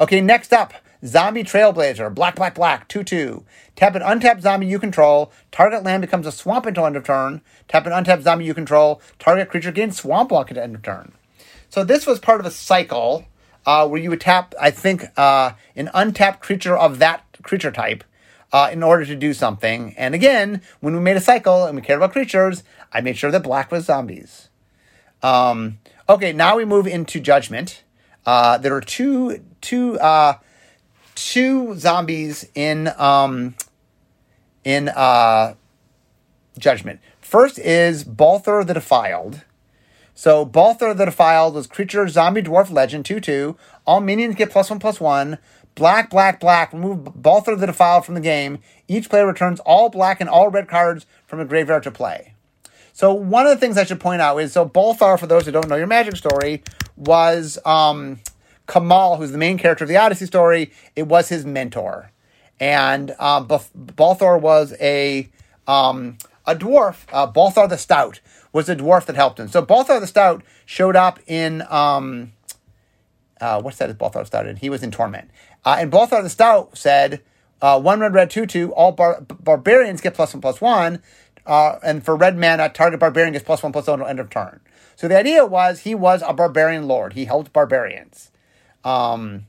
Okay, 0.00 0.20
next 0.20 0.52
up, 0.52 0.74
Zombie 1.06 1.44
Trailblazer, 1.44 2.12
black, 2.12 2.34
black, 2.34 2.56
black, 2.56 2.88
2 2.88 3.04
2. 3.04 3.44
Tap 3.76 3.94
an 3.94 4.02
untapped 4.02 4.42
zombie 4.42 4.66
you 4.66 4.78
control. 4.78 5.32
Target 5.52 5.84
land 5.84 6.00
becomes 6.00 6.26
a 6.26 6.32
swamp 6.32 6.66
until 6.66 6.84
end 6.84 6.96
of 6.96 7.04
turn. 7.04 7.40
Tap 7.68 7.86
an 7.86 7.92
untapped 7.92 8.24
zombie 8.24 8.44
you 8.44 8.54
control. 8.54 9.00
Target 9.18 9.48
creature 9.48 9.72
gains 9.72 9.96
swamp 9.96 10.30
walk 10.30 10.50
at 10.50 10.58
end 10.58 10.74
of 10.74 10.82
turn. 10.82 11.12
So 11.70 11.84
this 11.84 12.06
was 12.06 12.18
part 12.18 12.40
of 12.40 12.46
a 12.46 12.50
cycle 12.50 13.24
uh, 13.64 13.88
where 13.88 14.00
you 14.00 14.10
would 14.10 14.20
tap, 14.20 14.54
I 14.60 14.70
think, 14.70 15.04
uh, 15.16 15.52
an 15.76 15.90
untapped 15.94 16.40
creature 16.40 16.76
of 16.76 16.98
that 16.98 17.24
creature 17.42 17.72
type 17.72 18.04
uh, 18.52 18.68
in 18.72 18.82
order 18.82 19.04
to 19.06 19.16
do 19.16 19.32
something. 19.32 19.94
And 19.96 20.14
again, 20.14 20.60
when 20.80 20.94
we 20.94 21.00
made 21.00 21.16
a 21.16 21.20
cycle 21.20 21.64
and 21.64 21.76
we 21.76 21.82
cared 21.82 21.98
about 21.98 22.12
creatures, 22.12 22.64
I 22.92 23.00
made 23.00 23.16
sure 23.16 23.30
that 23.30 23.42
black 23.42 23.70
was 23.70 23.86
zombies. 23.86 24.48
Um, 25.22 25.78
okay, 26.08 26.32
now 26.32 26.56
we 26.56 26.64
move 26.64 26.86
into 26.86 27.20
Judgment. 27.20 27.82
Uh, 28.26 28.58
there 28.58 28.74
are 28.74 28.80
two 28.80 29.44
two 29.60 29.98
uh, 29.98 30.34
two 31.14 31.76
zombies 31.76 32.48
in 32.54 32.88
um, 32.98 33.54
in 34.64 34.88
uh, 34.88 35.54
Judgment. 36.58 37.00
First 37.20 37.58
is 37.58 38.04
Balthor 38.04 38.64
the 38.64 38.74
Defiled. 38.74 39.42
So 40.14 40.44
Balthor 40.44 40.92
the 40.94 41.06
Defiled 41.06 41.54
was 41.54 41.66
creature 41.66 42.06
zombie 42.08 42.42
dwarf 42.42 42.70
legend 42.70 43.06
2 43.06 43.20
2. 43.20 43.56
All 43.86 44.00
minions 44.00 44.34
get 44.34 44.50
plus 44.50 44.70
1 44.70 44.78
plus 44.78 45.00
1. 45.00 45.38
Black, 45.74 46.10
black, 46.10 46.38
black. 46.38 46.72
Remove 46.72 47.22
Balthor 47.22 47.56
the 47.56 47.66
Defiled 47.66 48.04
from 48.04 48.14
the 48.14 48.20
game. 48.20 48.58
Each 48.86 49.08
player 49.08 49.26
returns 49.26 49.60
all 49.60 49.88
black 49.88 50.20
and 50.20 50.28
all 50.28 50.50
red 50.50 50.68
cards 50.68 51.06
from 51.26 51.40
a 51.40 51.46
graveyard 51.46 51.84
to 51.84 51.90
play. 51.90 52.31
So 52.92 53.12
one 53.14 53.46
of 53.46 53.50
the 53.50 53.56
things 53.56 53.78
I 53.78 53.84
should 53.84 54.00
point 54.00 54.22
out 54.22 54.36
is 54.38 54.52
so 54.52 54.64
Balthor, 54.64 55.16
for 55.16 55.26
those 55.26 55.46
who 55.46 55.52
don't 55.52 55.68
know 55.68 55.76
your 55.76 55.86
magic 55.86 56.16
story, 56.16 56.62
was 56.96 57.58
um, 57.64 58.20
Kamahl, 58.66 59.18
who's 59.18 59.32
the 59.32 59.38
main 59.38 59.58
character 59.58 59.84
of 59.84 59.88
the 59.88 59.96
Odyssey 59.96 60.26
story. 60.26 60.72
It 60.94 61.04
was 61.04 61.28
his 61.28 61.44
mentor. 61.44 62.10
And 62.60 63.14
um, 63.18 63.48
Balthor 63.74 64.38
was 64.38 64.74
a 64.80 65.30
um, 65.66 66.18
a 66.46 66.54
dwarf, 66.54 67.04
uh, 67.12 67.26
Balthor 67.26 67.66
the 67.66 67.78
Stout, 67.78 68.20
was 68.52 68.68
a 68.68 68.76
dwarf 68.76 69.06
that 69.06 69.16
helped 69.16 69.40
him. 69.40 69.48
So 69.48 69.62
Balthor 69.62 69.98
the 70.00 70.06
Stout 70.06 70.42
showed 70.66 70.96
up 70.96 71.18
in 71.26 71.62
um, 71.70 72.32
uh, 73.40 73.60
what's 73.60 73.78
that? 73.78 73.90
Is 73.90 73.96
Balthor 73.96 74.24
Stout 74.24 74.46
in? 74.46 74.56
He 74.56 74.70
was 74.70 74.82
in 74.82 74.90
Torment, 74.90 75.30
uh, 75.64 75.76
and 75.80 75.90
Balthor 75.90 76.22
the 76.22 76.30
Stout 76.30 76.76
said, 76.78 77.22
uh, 77.60 77.80
"One 77.80 78.00
red, 78.00 78.14
red, 78.14 78.30
two, 78.30 78.46
two. 78.46 78.72
All 78.74 78.92
bar- 78.92 79.22
barbarians 79.22 80.00
get 80.00 80.14
plus 80.14 80.32
one, 80.32 80.40
plus 80.40 80.60
one, 80.60 81.02
uh, 81.46 81.78
and 81.82 82.04
for 82.04 82.16
red 82.16 82.38
mana, 82.38 82.68
target 82.68 83.00
barbarian 83.00 83.32
gets 83.32 83.44
plus 83.44 83.62
one, 83.62 83.72
plus 83.72 83.86
one 83.86 84.02
end 84.06 84.20
of 84.20 84.30
turn." 84.30 84.60
So 84.96 85.08
the 85.08 85.16
idea 85.16 85.44
was 85.46 85.80
he 85.80 85.94
was 85.94 86.22
a 86.26 86.32
barbarian 86.32 86.86
lord. 86.86 87.14
He 87.14 87.24
helped 87.24 87.52
barbarians, 87.52 88.30
um, 88.84 89.46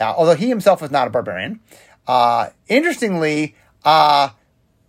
uh, 0.00 0.14
although 0.16 0.34
he 0.34 0.48
himself 0.48 0.80
was 0.80 0.90
not 0.90 1.06
a 1.06 1.10
barbarian. 1.10 1.60
Uh, 2.06 2.50
interestingly, 2.68 3.54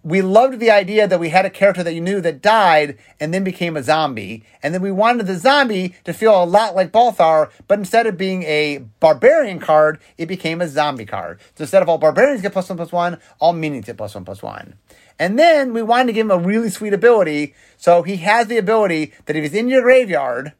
we 0.04 0.22
loved 0.22 0.60
the 0.60 0.72
idea 0.72 1.08
that 1.08 1.20
we 1.20 1.30
had 1.30 1.46
a 1.46 1.50
character 1.50 1.84
that 1.84 1.94
you 1.94 2.02
knew 2.02 2.22
that 2.22 2.42
died 2.42 2.98
and 3.20 3.34
then 3.34 3.44
became 3.44 3.76
a 3.76 3.84
zombie. 3.84 4.44
And 4.64 4.74
then 4.74 4.82
we 4.82 4.92
wanted 4.92 5.28
the 5.28 5.36
zombie 5.38 5.96
to 6.06 6.14
feel 6.14 6.42
a 6.42 6.46
lot 6.46 6.76
like 6.76 6.92
Balthor, 6.92 7.50
but 7.68 7.80
instead 7.80 8.08
of 8.08 8.18
being 8.18 8.44
a 8.44 8.80
barbarian 9.00 9.60
card, 9.60 10.00
it 10.18 10.28
became 10.28 10.62
a 10.62 10.68
zombie 10.68 11.06
card. 11.06 11.40
So 11.56 11.64
instead 11.64 11.82
of 11.82 11.90
all 11.90 11.98
barbarians 11.98 12.42
get 12.42 12.54
plus 12.54 12.70
one 12.70 12.78
plus 12.78 12.92
one, 12.92 13.20
all 13.40 13.54
minions 13.54 13.86
get 13.86 13.98
plus 13.98 14.16
one 14.16 14.26
plus 14.26 14.42
one. 14.42 14.76
And 15.19 15.38
then 15.38 15.73
we 15.73 15.84
wanted 15.84 16.08
to 16.08 16.13
give 16.13 16.25
him 16.25 16.32
a 16.32 16.38
really 16.38 16.69
sweet 16.69 16.93
ability. 16.93 17.53
So 17.77 18.03
he 18.03 18.17
has 18.17 18.47
the 18.47 18.58
ability 18.58 19.13
that 19.25 19.36
if 19.36 19.43
he's 19.43 19.53
in 19.53 19.67
your 19.67 19.82
graveyard, 19.82 20.53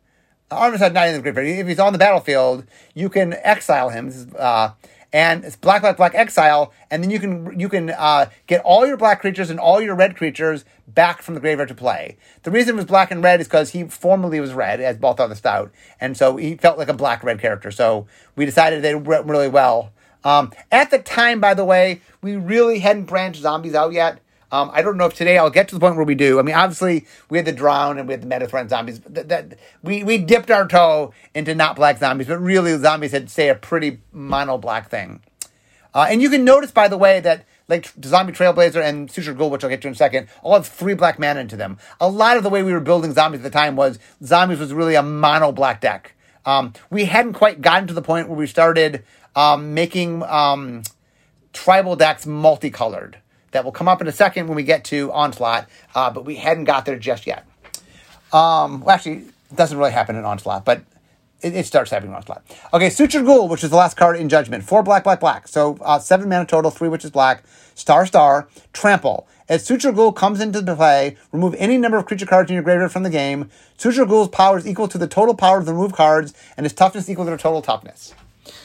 almost 0.52 0.82
not 0.82 1.08
in 1.08 1.16
the 1.16 1.22
graveyard, 1.22 1.48
if 1.48 1.68
he's 1.68 1.80
on 1.80 1.94
the 1.94 2.00
battlefield, 2.00 2.66
you 2.94 3.10
can 3.10 3.34
exile 3.44 3.90
him. 3.90 4.12
Uh, 4.38 4.72
and 5.12 5.44
it's 5.44 5.56
black, 5.56 5.82
black, 5.82 5.98
black 5.98 6.14
exile, 6.14 6.72
and 6.92 7.04
then 7.04 7.10
you 7.10 7.20
can 7.20 7.60
you 7.60 7.68
can 7.68 7.90
uh, 7.90 8.28
get 8.46 8.62
all 8.64 8.86
your 8.86 8.98
black 8.98 9.22
creatures 9.22 9.50
and 9.50 9.60
all 9.60 9.82
your 9.82 9.96
red 9.96 10.16
creatures 10.16 10.66
back 10.88 11.22
from 11.22 11.34
the 11.34 11.40
graveyard 11.40 11.70
to 11.70 11.76
play. 11.76 12.18
The 12.44 12.52
reason 12.52 12.76
it 12.76 12.78
was 12.78 12.86
black 12.86 13.10
and 13.10 13.24
red 13.24 13.42
is 13.42 13.48
because 13.48 13.72
he 13.72 13.86
formerly 13.86 14.40
was 14.40 14.54
red 14.54 14.80
as 14.80 14.98
Balthor 14.98 15.28
the 15.28 15.36
Stout, 15.36 15.72
and 16.00 16.16
so 16.16 16.38
he 16.38 16.56
felt 16.56 16.78
like 16.78 16.90
a 16.90 16.94
black 16.94 17.24
red 17.24 17.40
character. 17.40 17.72
So 17.72 18.06
we 18.36 18.46
decided 18.46 18.84
they 18.84 18.96
went 18.96 19.26
really 19.26 19.48
well. 19.48 19.92
Um, 20.24 20.52
at 20.72 20.92
the 20.92 21.00
time, 21.00 21.40
by 21.40 21.54
the 21.54 21.66
way, 21.66 22.02
we 22.22 22.36
really 22.36 22.80
hadn't 22.80 23.06
branched 23.06 23.42
zombies 23.42 23.74
out 23.74 23.94
yet. 23.94 24.20
Um, 24.52 24.72
I 24.74 24.82
don't 24.82 24.98
know 24.98 25.06
if 25.06 25.14
today 25.14 25.38
I'll 25.38 25.50
get 25.50 25.68
to 25.70 25.76
the 25.76 25.80
point 25.80 25.96
where 25.96 26.06
we 26.06 26.16
do. 26.16 26.40
I 26.40 26.42
mean, 26.42 26.56
obviously 26.56 27.06
we 27.30 27.38
had 27.38 27.46
the 27.46 27.52
drown 27.52 27.98
and 27.98 28.08
we 28.08 28.14
had 28.14 28.22
the 28.22 28.28
Metathran 28.28 28.70
zombies. 28.70 29.00
That, 29.02 29.30
that, 29.30 29.60
we 29.84 30.04
we 30.04 30.18
dipped 30.18 30.50
our 30.50 30.68
toe 30.68 31.14
into 31.36 31.54
not 31.54 31.76
black 31.76 32.00
zombies, 32.00 32.28
but 32.28 32.40
really 32.40 32.76
zombies 32.78 33.12
had 33.12 33.30
stay 33.30 33.50
a 33.50 33.56
pretty 33.56 34.00
mono 34.12 34.58
black 34.58 34.90
thing. 34.90 35.22
Uh, 35.94 36.08
and 36.10 36.22
you 36.22 36.30
can 36.30 36.44
notice, 36.44 36.72
by 36.72 36.88
the 36.88 36.98
way, 36.98 37.20
that 37.20 37.46
like 37.68 37.92
Zombie 38.04 38.34
Trailblazer 38.34 38.82
and 38.82 39.10
Sutured 39.10 39.38
Ghoul, 39.38 39.52
which 39.52 39.64
I'll 39.64 39.70
get 39.70 39.82
to 39.84 39.88
in 39.88 39.94
a 39.94 39.98
second, 39.98 40.28
all 40.42 40.56
have 40.56 40.68
three 40.68 40.96
black 40.96 41.20
mana 41.20 41.40
into 41.40 41.56
them. 41.56 41.78
A 42.02 42.10
lot 42.10 42.36
of 42.36 42.44
the 42.44 42.50
way 42.50 42.64
we 42.64 42.74
were 42.74 42.80
building 42.80 43.14
zombies 43.14 43.42
at 43.42 43.44
the 43.44 43.50
time 43.52 43.76
was 43.76 44.00
zombies 44.24 44.60
was 44.60 44.74
really 44.74 44.96
a 44.96 45.04
mono 45.04 45.52
black 45.52 45.80
deck. 45.82 46.16
Um, 46.46 46.74
we 46.90 47.06
hadn't 47.06 47.34
quite 47.34 47.62
gotten 47.62 47.88
to 47.88 47.94
the 47.94 48.02
point 48.02 48.28
where 48.28 48.38
we 48.38 48.48
started 48.48 49.04
um, 49.36 49.76
making 49.76 50.24
um, 50.24 50.82
tribal 51.54 51.96
decks 51.96 52.26
multicolored 52.26 53.20
that 53.52 53.64
will 53.64 53.72
come 53.72 53.88
up 53.88 54.02
in 54.02 54.08
a 54.08 54.12
second 54.12 54.48
when 54.48 54.56
we 54.56 54.64
get 54.64 54.84
to 54.86 55.12
Onslaught, 55.12 55.68
uh, 55.96 56.10
but 56.10 56.26
we 56.26 56.36
hadn't 56.36 56.66
got 56.66 56.86
there 56.86 56.98
just 56.98 57.28
yet. 57.28 57.46
Um, 58.32 58.82
well, 58.82 58.92
actually, 58.92 59.18
it 59.52 59.56
doesn't 59.56 59.78
really 59.78 59.92
happen 59.92 60.16
in 60.16 60.26
Onslaught, 60.26 60.66
but 60.66 60.84
it, 61.42 61.56
it 61.56 61.66
starts 61.66 61.92
happening 61.92 62.12
in 62.12 62.16
Onslaught. 62.16 62.44
Okay, 62.74 62.88
Sutured 62.88 63.26
Ghoul, 63.26 63.48
which 63.48 63.64
is 63.64 63.70
the 63.70 63.76
last 63.76 63.98
card 63.98 64.18
in 64.18 64.30
Judgment. 64.30 64.64
Four 64.64 64.84
black, 64.84 65.04
black, 65.04 65.20
black. 65.20 65.48
So 65.48 65.78
uh, 65.82 66.00
seven 66.00 66.30
mana 66.30 66.46
total, 66.46 66.72
three 66.72 66.90
which 66.90 67.06
is 67.06 67.12
black. 67.12 67.44
Star, 67.76 68.06
star, 68.06 68.50
trample. 68.74 69.28
As 69.48 69.68
Sutured 69.68 69.96
Ghoul 69.96 70.12
comes 70.12 70.42
into 70.42 70.62
play, 70.76 71.18
remove 71.32 71.56
any 71.58 71.78
number 71.78 71.98
of 71.98 72.06
creature 72.06 72.26
cards 72.26 72.52
in 72.52 72.54
your 72.54 72.64
graveyard 72.64 72.92
from 72.92 73.04
the 73.04 73.10
game. 73.10 73.50
Sutured 73.78 74.10
Ghoul's 74.10 74.28
power 74.28 74.58
is 74.58 74.68
equal 74.68 74.88
to 74.90 74.98
the 74.98 75.08
total 75.08 75.34
power 75.34 75.58
of 75.58 75.66
the 75.66 75.74
removed 75.74 75.96
cards, 75.96 76.34
and 76.56 76.66
his 76.66 76.74
toughness 76.74 77.10
equal 77.10 77.26
to 77.26 77.32
their 77.32 77.38
total 77.38 77.62
toughness. 77.62 78.14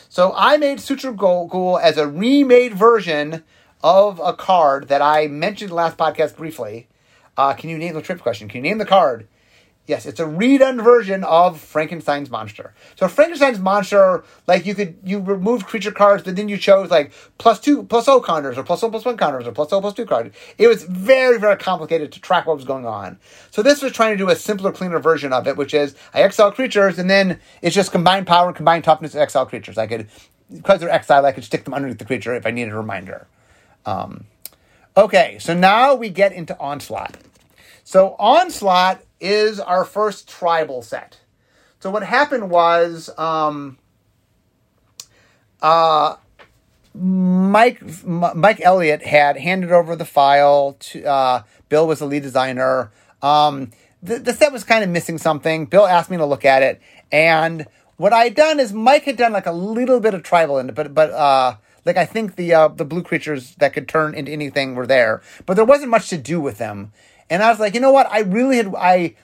So 0.08 0.34
I 0.36 0.56
made 0.58 0.78
Sutured 0.78 1.16
Ghoul 1.16 1.78
as 1.78 1.96
a 1.96 2.06
remade 2.06 2.74
version 2.74 3.44
of 3.84 4.18
a 4.24 4.32
card 4.32 4.88
that 4.88 5.02
I 5.02 5.26
mentioned 5.26 5.70
last 5.70 5.98
podcast 5.98 6.36
briefly. 6.36 6.88
Uh, 7.36 7.52
can 7.52 7.68
you 7.68 7.76
name 7.76 7.92
the 7.92 8.00
trip 8.00 8.18
question? 8.18 8.48
Can 8.48 8.64
you 8.64 8.70
name 8.70 8.78
the 8.78 8.86
card? 8.86 9.28
Yes, 9.86 10.06
it's 10.06 10.18
a 10.18 10.24
redone 10.24 10.82
version 10.82 11.22
of 11.24 11.60
Frankenstein's 11.60 12.30
monster. 12.30 12.72
So 12.96 13.06
Frankenstein's 13.06 13.58
monster, 13.58 14.24
like 14.46 14.64
you 14.64 14.74
could 14.74 14.96
you 15.04 15.20
removed 15.20 15.66
creature 15.66 15.92
cards, 15.92 16.22
but 16.22 16.36
then 16.36 16.48
you 16.48 16.56
chose 16.56 16.90
like 16.90 17.12
plus 17.36 17.60
two 17.60 17.82
plus 17.82 18.08
O 18.08 18.22
counters 18.22 18.56
or 18.56 18.62
plus 18.62 18.80
one 18.80 18.90
plus 18.90 19.04
one 19.04 19.18
counters 19.18 19.46
or 19.46 19.52
plus 19.52 19.70
O 19.74 19.82
plus 19.82 19.92
two 19.92 20.06
cards. 20.06 20.34
It 20.56 20.68
was 20.68 20.84
very 20.84 21.38
very 21.38 21.58
complicated 21.58 22.10
to 22.12 22.20
track 22.22 22.46
what 22.46 22.56
was 22.56 22.64
going 22.64 22.86
on. 22.86 23.18
So 23.50 23.62
this 23.62 23.82
was 23.82 23.92
trying 23.92 24.12
to 24.12 24.16
do 24.16 24.30
a 24.30 24.36
simpler, 24.36 24.72
cleaner 24.72 24.98
version 24.98 25.34
of 25.34 25.46
it, 25.46 25.58
which 25.58 25.74
is 25.74 25.94
I 26.14 26.22
exile 26.22 26.52
creatures 26.52 26.98
and 26.98 27.10
then 27.10 27.38
it's 27.60 27.74
just 27.74 27.92
combined 27.92 28.26
power 28.26 28.46
and 28.46 28.56
combined 28.56 28.84
toughness 28.84 29.14
of 29.14 29.20
exile 29.20 29.44
creatures. 29.44 29.76
I 29.76 29.86
could 29.86 30.08
because 30.50 30.80
they're 30.80 30.88
exiled, 30.88 31.26
I 31.26 31.32
could 31.32 31.44
stick 31.44 31.64
them 31.64 31.74
underneath 31.74 31.98
the 31.98 32.06
creature 32.06 32.34
if 32.34 32.46
I 32.46 32.50
needed 32.50 32.72
a 32.72 32.76
reminder. 32.76 33.26
Um, 33.86 34.24
okay, 34.96 35.38
so 35.40 35.54
now 35.54 35.94
we 35.94 36.08
get 36.08 36.32
into 36.32 36.58
Onslaught. 36.58 37.16
So 37.84 38.16
Onslaught 38.18 39.02
is 39.20 39.60
our 39.60 39.84
first 39.84 40.28
tribal 40.28 40.82
set. 40.82 41.20
So 41.80 41.90
what 41.90 42.02
happened 42.02 42.50
was 42.50 43.10
um, 43.18 43.78
uh, 45.60 46.16
Mike 46.94 47.82
Mike 48.06 48.60
Elliott 48.62 49.02
had 49.02 49.36
handed 49.36 49.72
over 49.72 49.96
the 49.96 50.04
file 50.04 50.76
to 50.80 51.04
uh, 51.04 51.42
Bill 51.68 51.86
was 51.86 51.98
the 51.98 52.06
lead 52.06 52.22
designer. 52.22 52.90
Um, 53.20 53.70
the, 54.02 54.18
the 54.18 54.32
set 54.32 54.52
was 54.52 54.64
kind 54.64 54.84
of 54.84 54.90
missing 54.90 55.18
something. 55.18 55.66
Bill 55.66 55.86
asked 55.86 56.10
me 56.10 56.16
to 56.16 56.26
look 56.26 56.44
at 56.44 56.62
it, 56.62 56.80
and 57.10 57.66
what 57.96 58.12
I 58.12 58.24
had 58.24 58.34
done 58.34 58.60
is 58.60 58.72
Mike 58.72 59.04
had 59.04 59.16
done 59.16 59.32
like 59.32 59.46
a 59.46 59.52
little 59.52 60.00
bit 60.00 60.14
of 60.14 60.22
tribal 60.22 60.58
in 60.58 60.68
it, 60.68 60.74
but 60.74 60.94
but 60.94 61.10
uh, 61.10 61.56
like 61.84 61.96
I 61.96 62.04
think 62.06 62.36
the 62.36 62.54
uh, 62.54 62.68
the 62.68 62.84
blue 62.84 63.02
creatures 63.02 63.54
that 63.56 63.72
could 63.72 63.88
turn 63.88 64.14
into 64.14 64.32
anything 64.32 64.74
were 64.74 64.86
there, 64.86 65.22
but 65.46 65.54
there 65.54 65.64
wasn't 65.64 65.90
much 65.90 66.08
to 66.10 66.18
do 66.18 66.40
with 66.40 66.58
them. 66.58 66.92
And 67.30 67.42
I 67.42 67.50
was 67.50 67.60
like, 67.60 67.74
you 67.74 67.80
know 67.80 67.92
what? 67.92 68.10
I 68.10 68.20
really 68.20 68.56
had 68.56 68.74
I 68.76 69.16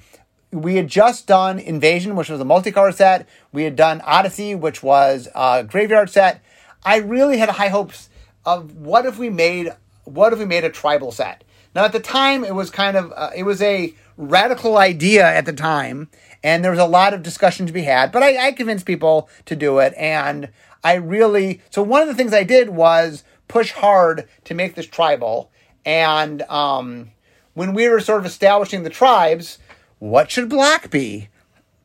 we 0.53 0.77
had 0.77 0.89
just 0.89 1.27
done 1.27 1.59
Invasion, 1.59 2.17
which 2.17 2.29
was 2.29 2.41
a 2.41 2.45
multi-card 2.45 2.95
set. 2.97 3.29
We 3.53 3.65
had 3.65 3.77
done 3.77 4.01
Odyssey, 4.01 4.55
which 4.55 4.83
was 4.83 5.29
a 5.35 5.65
graveyard 5.65 6.11
set. 6.11 6.43
I 6.85 6.97
really 6.97 7.39
had 7.39 7.49
high 7.51 7.69
hopes 7.69 8.09
of 8.45 8.77
what 8.77 9.07
if 9.07 9.19
we 9.19 9.31
made 9.31 9.71
what 10.05 10.33
if 10.33 10.39
we 10.39 10.45
made 10.45 10.65
a 10.65 10.71
tribal 10.71 11.13
set. 11.13 11.45
Now 11.75 11.85
at 11.85 11.93
the 11.93 12.01
time 12.01 12.45
it 12.45 12.55
was 12.55 12.71
kind 12.71 12.97
of 12.97 13.13
uh, 13.15 13.31
it 13.35 13.45
was 13.45 13.63
a 13.63 13.95
radical 14.17 14.77
idea 14.77 15.27
at 15.27 15.47
the 15.47 15.53
time, 15.53 16.11
and 16.43 16.65
there 16.65 16.71
was 16.71 16.81
a 16.81 16.87
lot 16.87 17.15
of 17.15 17.23
discussion 17.23 17.67
to 17.67 17.73
be 17.73 17.83
had. 17.83 18.13
But 18.13 18.23
I, 18.23 18.49
I 18.49 18.53
convinced 18.53 18.87
people 18.87 19.29
to 19.47 19.57
do 19.57 19.79
it, 19.79 19.95
and 19.97 20.51
I 20.83 20.95
really 20.95 21.61
so 21.71 21.83
one 21.83 22.03
of 22.03 22.09
the 22.09 22.15
things 22.15 22.33
I 22.33 22.45
did 22.45 22.71
was 22.71 23.25
push 23.49 23.73
hard 23.73 24.29
to 24.45 24.55
make 24.55 24.75
this 24.75 24.87
tribal. 24.87 25.51
And 25.85 26.43
um, 26.43 27.11
when 27.55 27.75
we 27.75 27.89
were 27.89 28.01
sort 28.01 28.21
of 28.21 28.27
establishing 28.27 28.83
the 28.83 28.91
tribes, 28.91 29.59
what 29.99 30.31
should 30.31 30.49
black 30.49 30.91
be? 30.91 31.29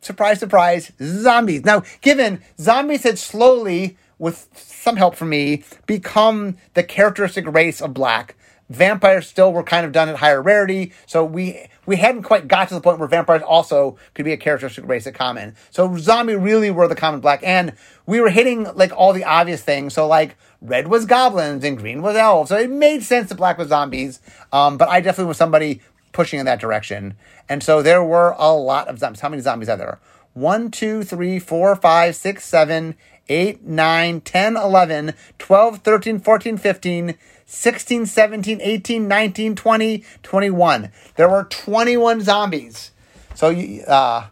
Surprise, 0.02 0.40
surprise, 0.40 0.92
zombies. 1.02 1.66
Now, 1.66 1.84
given 2.02 2.42
zombies 2.60 3.04
had 3.04 3.18
slowly 3.18 3.98
with 4.18 4.48
some 4.56 4.96
help 4.96 5.16
from 5.16 5.30
me, 5.30 5.64
become 5.86 6.58
the 6.74 6.84
characteristic 6.84 7.46
race 7.48 7.82
of 7.82 7.94
black. 7.94 8.36
Vampires 8.70 9.28
still 9.28 9.54
were 9.54 9.64
kind 9.64 9.86
of 9.86 9.92
done 9.92 10.10
at 10.10 10.18
higher 10.18 10.42
rarity, 10.42 10.92
so 11.06 11.24
we 11.24 11.68
we 11.86 11.98
hadn't 11.98 12.24
quite 12.24 12.48
got 12.48 12.68
to 12.70 12.74
the 12.74 12.82
point 12.82 13.00
where 13.00 13.08
vampires 13.08 13.42
also 13.42 13.98
could 14.14 14.26
be 14.26 14.34
a 14.34 14.38
characteristic 14.38 14.88
race 14.88 15.08
at 15.08 15.14
common. 15.14 15.56
So 15.72 15.98
zombie 15.98 16.36
really 16.36 16.72
were 16.72 16.88
the 16.88 16.96
common 16.96 17.20
black, 17.20 17.42
and 17.44 17.74
we 18.06 18.20
were 18.20 18.30
hitting 18.30 18.64
like 18.76 18.92
all 18.92 19.14
the 19.14 19.24
obvious 19.24 19.62
things. 19.62 19.94
So 19.94 20.08
like 20.08 20.36
red 20.62 20.88
was 20.88 21.06
goblins 21.06 21.64
and 21.64 21.78
green 21.78 22.02
was 22.02 22.16
elves, 22.16 22.50
so 22.50 22.58
it 22.58 22.70
made 22.70 23.04
sense 23.04 23.30
that 23.30 23.36
black 23.36 23.58
was 23.58 23.70
zombies. 23.70 24.20
Um, 24.52 24.78
but 24.78 24.90
I 24.90 25.02
definitely 25.02 25.30
was 25.30 25.38
somebody 25.38 25.82
pushing 26.12 26.40
in 26.40 26.46
that 26.46 26.60
direction, 26.60 27.16
and 27.50 27.62
so 27.62 27.82
there 27.82 28.04
were 28.04 28.36
a 28.38 28.54
lot 28.54 28.88
of 28.88 29.00
zombies. 29.00 29.22
How 29.22 29.30
many 29.30 29.42
zombies 29.42 29.70
are 29.70 29.78
there? 29.78 30.00
1, 30.34 30.70
2, 30.72 31.04
3, 31.04 31.40
4, 31.40 31.76
5, 31.78 32.16
6, 32.16 32.44
7, 32.44 32.96
8, 33.30 33.64
9, 33.64 34.22
10, 34.22 34.58
11, 34.58 35.14
12, 35.40 35.78
13, 35.80 36.20
14, 36.20 36.58
15, 36.58 37.18
16, 37.46 38.06
17, 38.06 38.60
18, 38.62 39.08
19, 39.08 39.56
20, 39.56 40.04
21. 40.24 40.92
There 41.16 41.30
were 41.30 41.44
21 41.44 42.22
zombies. 42.22 42.92
So 43.36 43.50
uh, 43.52 44.28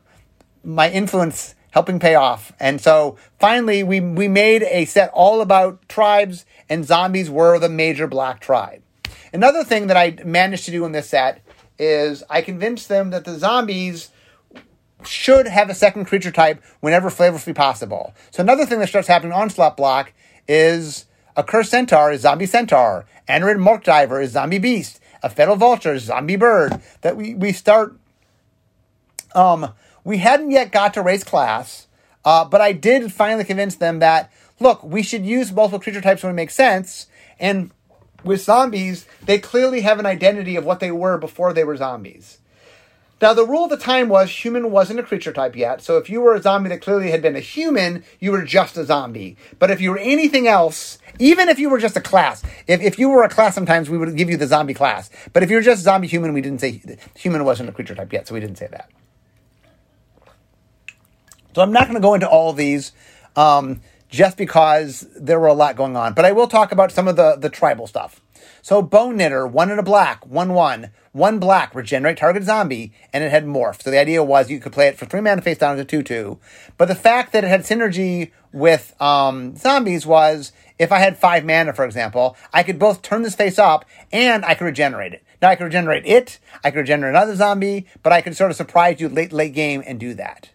my 0.64 0.90
influence 0.90 1.56
helping 1.72 2.00
pay 2.00 2.16
off. 2.16 2.54
And 2.60 2.80
so 2.80 3.18
finally, 3.40 3.84
we, 3.84 4.00
we 4.00 4.28
made 4.28 4.64
a 4.64 4.86
set 4.86 5.10
all 5.14 5.42
about 5.42 5.90
tribes, 5.90 6.46
and 6.70 6.86
zombies 6.86 7.30
were 7.30 7.58
the 7.58 7.70
major 7.70 8.08
black 8.08 8.40
tribe. 8.40 8.82
Another 9.34 9.64
thing 9.64 9.88
that 9.88 9.98
I 9.98 10.18
managed 10.24 10.66
to 10.66 10.72
do 10.72 10.86
in 10.86 10.92
this 10.92 11.10
set 11.10 11.42
is 11.80 12.24
I 12.30 12.42
convinced 12.44 12.90
them 12.90 13.10
that 13.10 13.26
the 13.26 13.40
zombies 13.40 14.12
should 15.04 15.48
have 15.48 15.70
a 15.70 15.76
second 15.76 16.06
creature 16.06 16.32
type 16.32 16.64
whenever 16.80 17.10
flavorfully 17.10 17.56
possible. 17.56 18.14
So 18.32 18.42
another 18.42 18.66
thing 18.66 18.80
that 18.80 18.90
starts 18.90 19.08
happening 19.08 19.34
Onslaught 19.34 19.76
block 19.76 20.14
is 20.48 21.06
Accursed 21.36 21.72
Centaur 21.72 22.12
is 22.12 22.22
zombie 22.22 22.46
centaur, 22.46 23.06
Anurid 23.28 23.58
Murkdiver 23.58 24.22
is 24.22 24.32
zombie 24.32 24.60
beast, 24.60 25.00
a 25.24 25.30
fatal 25.30 25.56
vulture 25.56 25.94
is 25.94 26.04
zombie 26.04 26.36
bird. 26.36 26.80
That 27.02 27.16
we 27.16 27.34
we 27.34 27.54
start. 27.54 27.96
Um, 29.34 29.74
we 30.04 30.18
hadn't 30.18 30.52
yet 30.52 30.72
got 30.72 30.94
to 30.94 31.02
race 31.02 31.24
class, 31.24 31.88
uh, 32.24 32.46
but 32.46 32.62
I 32.62 32.72
did 32.72 33.12
finally 33.12 33.46
convince 33.46 33.76
them 33.76 34.00
that 34.00 34.32
look, 34.60 34.84
we 34.84 35.02
should 35.02 35.26
use 35.26 35.52
multiple 35.52 35.80
creature 35.80 36.02
types 36.02 36.22
when 36.22 36.32
it 36.32 36.36
makes 36.36 36.54
sense, 36.54 37.08
and 37.40 37.72
with 38.24 38.42
zombies, 38.42 39.06
they 39.26 39.40
clearly 39.40 39.82
have 39.82 40.00
an 40.00 40.06
identity 40.06 40.56
of 40.56 40.66
what 40.66 40.80
they 40.80 40.92
were 40.92 41.18
before 41.18 41.52
they 41.52 41.64
were 41.64 41.76
zombies. 41.76 42.38
Now, 43.22 43.34
the 43.34 43.46
rule 43.46 43.64
of 43.64 43.70
the 43.70 43.78
time 43.78 44.10
was 44.10 44.30
human 44.30 44.70
wasn't 44.70 45.00
a 45.00 45.04
creature 45.04 45.32
type 45.32 45.56
yet, 45.56 45.82
so 45.82 45.98
if 45.98 46.10
you 46.10 46.20
were 46.20 46.36
a 46.36 46.42
zombie 46.42 46.70
that 46.70 46.82
clearly 46.82 47.10
had 47.10 47.22
been 47.22 47.38
a 47.38 47.40
human, 47.40 48.04
you 48.20 48.32
were 48.32 48.44
just 48.44 48.76
a 48.76 48.84
zombie. 48.84 49.38
But 49.60 49.72
if 49.72 49.80
you 49.80 49.92
were 49.92 49.98
anything 49.98 50.46
else, 50.46 50.98
even 51.20 51.48
if 51.48 51.58
you 51.58 51.70
were 51.70 51.80
just 51.80 51.96
a 51.96 52.02
class, 52.02 52.44
if, 52.68 52.82
if 52.82 53.00
you 53.00 53.08
were 53.08 53.24
a 53.24 53.30
class 53.30 53.56
sometimes, 53.56 53.90
we 53.90 53.98
would 53.98 54.18
give 54.18 54.30
you 54.30 54.36
the 54.36 54.48
zombie 54.48 54.74
class. 54.74 55.10
But 55.32 55.42
if 55.42 55.50
you 55.50 55.56
were 55.56 55.62
just 55.62 55.84
zombie 55.84 56.08
human, 56.08 56.34
we 56.34 56.42
didn't 56.42 56.60
say 56.60 56.82
human 57.16 57.46
wasn't 57.46 57.70
a 57.70 57.72
creature 57.72 57.96
type 57.96 58.12
yet, 58.12 58.28
so 58.28 58.34
we 58.34 58.42
didn't 58.42 58.58
say 58.58 58.68
that. 58.72 58.90
So 61.56 61.62
I'm 61.62 61.72
not 61.72 61.84
going 61.84 61.96
to 61.96 62.02
go 62.02 62.16
into 62.16 62.28
all 62.28 62.52
these 62.52 62.92
um, 63.36 63.82
just 64.10 64.38
because 64.38 65.08
there 65.16 65.40
were 65.40 65.48
a 65.48 65.54
lot 65.54 65.76
going 65.76 65.96
on, 65.96 66.14
but 66.14 66.26
I 66.26 66.32
will 66.32 66.48
talk 66.48 66.72
about 66.72 66.92
some 66.92 67.08
of 67.08 67.16
the, 67.16 67.36
the 67.38 67.50
tribal 67.50 67.88
stuff. 67.88 68.23
So 68.64 68.82
Bone 68.82 69.18
Knitter, 69.18 69.46
one 69.46 69.70
in 69.70 69.78
a 69.78 69.84
black, 69.84 70.26
one 70.26 70.54
one, 70.54 70.92
one 71.12 71.38
black, 71.38 71.76
regenerate 71.76 72.16
target 72.16 72.44
zombie, 72.44 72.94
and 73.12 73.22
it 73.22 73.30
had 73.30 73.46
morph. 73.46 73.84
So 73.84 73.92
the 73.92 74.00
idea 74.00 74.24
was 74.24 74.50
you 74.50 74.62
could 74.62 74.72
play 74.72 74.88
it 74.88 74.98
for 74.98 75.06
three 75.06 75.20
mana 75.20 75.42
face 75.42 75.58
down 75.58 75.76
to 75.76 75.84
two 75.84 76.02
two. 76.02 76.40
But 76.78 76.88
the 76.88 76.96
fact 76.96 77.34
that 77.34 77.44
it 77.44 77.50
had 77.50 77.64
synergy 77.64 78.32
with 78.54 79.00
um, 79.02 79.58
zombies 79.58 80.06
was 80.06 80.54
if 80.80 80.94
I 80.94 81.00
had 81.00 81.18
five 81.18 81.44
mana, 81.44 81.74
for 81.74 81.84
example, 81.84 82.38
I 82.54 82.64
could 82.64 82.80
both 82.80 83.02
turn 83.02 83.24
this 83.24 83.36
face 83.36 83.60
up 83.60 83.84
and 84.14 84.46
I 84.46 84.56
could 84.56 84.64
regenerate 84.64 85.12
it. 85.12 85.26
Now 85.42 85.50
I 85.50 85.58
could 85.58 85.66
regenerate 85.66 86.06
it, 86.06 86.40
I 86.64 86.72
could 86.72 86.80
regenerate 86.80 87.16
another 87.16 87.36
zombie, 87.36 87.88
but 88.02 88.14
I 88.14 88.22
could 88.22 88.38
sort 88.38 88.50
of 88.50 88.56
surprise 88.56 89.02
you 89.02 89.10
late 89.10 89.34
late 89.34 89.54
game 89.54 89.84
and 89.86 90.00
do 90.00 90.14
that. 90.14 90.52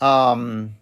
Um, 0.00 0.76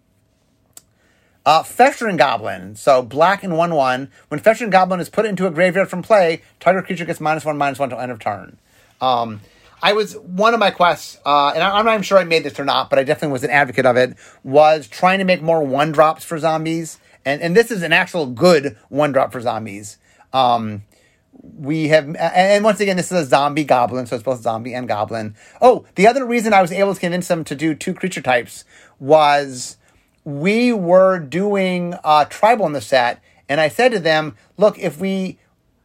uh, 1.45 1.63
Festering 1.63 2.17
Goblin, 2.17 2.75
so 2.75 3.01
black 3.01 3.43
and 3.43 3.57
1 3.57 3.73
1. 3.73 4.11
When 4.27 4.39
Festering 4.39 4.69
Goblin 4.69 4.99
is 4.99 5.09
put 5.09 5.25
into 5.25 5.47
a 5.47 5.51
graveyard 5.51 5.89
from 5.89 6.03
play, 6.03 6.41
target 6.59 6.85
creature 6.85 7.05
gets 7.05 7.19
minus 7.19 7.45
1, 7.45 7.57
minus 7.57 7.79
1 7.79 7.89
till 7.89 7.99
end 7.99 8.11
of 8.11 8.19
turn. 8.19 8.57
Um, 8.99 9.41
I 9.83 9.93
was, 9.93 10.15
one 10.17 10.53
of 10.53 10.59
my 10.59 10.69
quests, 10.69 11.17
uh, 11.25 11.49
and 11.55 11.63
I, 11.63 11.79
am 11.79 11.85
not 11.85 11.93
even 11.93 12.03
sure 12.03 12.19
I 12.19 12.23
made 12.23 12.43
this 12.43 12.59
or 12.59 12.65
not, 12.65 12.91
but 12.91 12.99
I 12.99 13.03
definitely 13.03 13.33
was 13.33 13.43
an 13.43 13.49
advocate 13.49 13.85
of 13.87 13.97
it, 13.97 14.15
was 14.43 14.87
trying 14.87 15.17
to 15.19 15.25
make 15.25 15.41
more 15.41 15.63
one 15.63 15.91
drops 15.91 16.23
for 16.23 16.37
zombies. 16.37 16.99
And, 17.25 17.41
and 17.41 17.55
this 17.55 17.71
is 17.71 17.81
an 17.81 17.93
actual 17.93 18.27
good 18.27 18.77
one 18.89 19.11
drop 19.11 19.31
for 19.31 19.41
zombies. 19.41 19.97
Um, 20.33 20.83
we 21.57 21.87
have, 21.87 22.15
and 22.15 22.63
once 22.63 22.79
again, 22.79 22.97
this 22.97 23.11
is 23.11 23.17
a 23.17 23.25
zombie 23.25 23.63
goblin, 23.63 24.05
so 24.05 24.15
it's 24.15 24.23
both 24.23 24.41
zombie 24.41 24.75
and 24.75 24.87
goblin. 24.87 25.35
Oh, 25.59 25.85
the 25.95 26.05
other 26.05 26.25
reason 26.25 26.53
I 26.53 26.61
was 26.61 26.71
able 26.71 26.93
to 26.93 26.99
convince 26.99 27.27
them 27.27 27.43
to 27.45 27.55
do 27.55 27.73
two 27.73 27.95
creature 27.95 28.21
types 28.21 28.63
was 28.99 29.77
we 30.23 30.71
were 30.73 31.19
doing 31.19 31.95
uh, 32.03 32.25
tribal 32.25 32.65
in 32.65 32.73
the 32.73 32.81
set, 32.81 33.21
and 33.49 33.59
I 33.59 33.69
said 33.69 33.91
to 33.91 33.99
them, 33.99 34.35
"Look, 34.57 34.77
if 34.79 34.99
we 34.99 35.39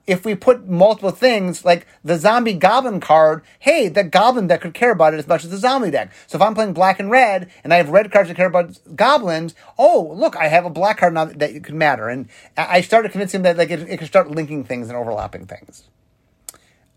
if 0.07 0.25
we 0.25 0.35
put 0.35 0.68
multiple 0.68 1.11
things 1.11 1.64
like 1.64 1.87
the 2.05 2.16
zombie 2.16 2.53
goblin 2.53 3.01
card, 3.01 3.42
hey, 3.59 3.88
the 3.88 4.05
goblin 4.05 4.46
deck 4.46 4.61
could 4.61 4.75
care 4.75 4.92
about 4.92 5.14
it 5.14 5.18
as 5.18 5.27
much 5.27 5.44
as 5.44 5.51
the 5.51 5.57
zombie 5.57 5.90
deck. 5.90 6.12
So 6.27 6.37
if 6.37 6.42
I'm 6.42 6.55
playing 6.55 6.75
black 6.75 7.01
and 7.01 7.11
red 7.11 7.51
and 7.64 7.75
I 7.75 7.79
have 7.79 7.88
red 7.88 8.12
cards 8.12 8.29
that 8.29 8.37
care 8.37 8.46
about 8.46 8.79
goblins, 8.94 9.55
oh, 9.79 10.12
look, 10.14 10.37
I 10.37 10.46
have 10.49 10.64
a 10.64 10.70
black 10.70 10.99
card 10.99 11.14
now 11.14 11.25
that, 11.25 11.64
could 11.64 11.75
matter. 11.75 12.09
And 12.09 12.29
I 12.57 12.81
started 12.83 13.11
convincing 13.11 13.42
them 13.42 13.57
that 13.57 13.61
like 13.61 13.70
it, 13.70 13.88
it 13.88 13.96
could 13.99 14.07
start 14.07 14.31
linking 14.31 14.64
things 14.64 14.88
and 14.88 14.96
overlapping 14.96 15.46
things. 15.46 15.85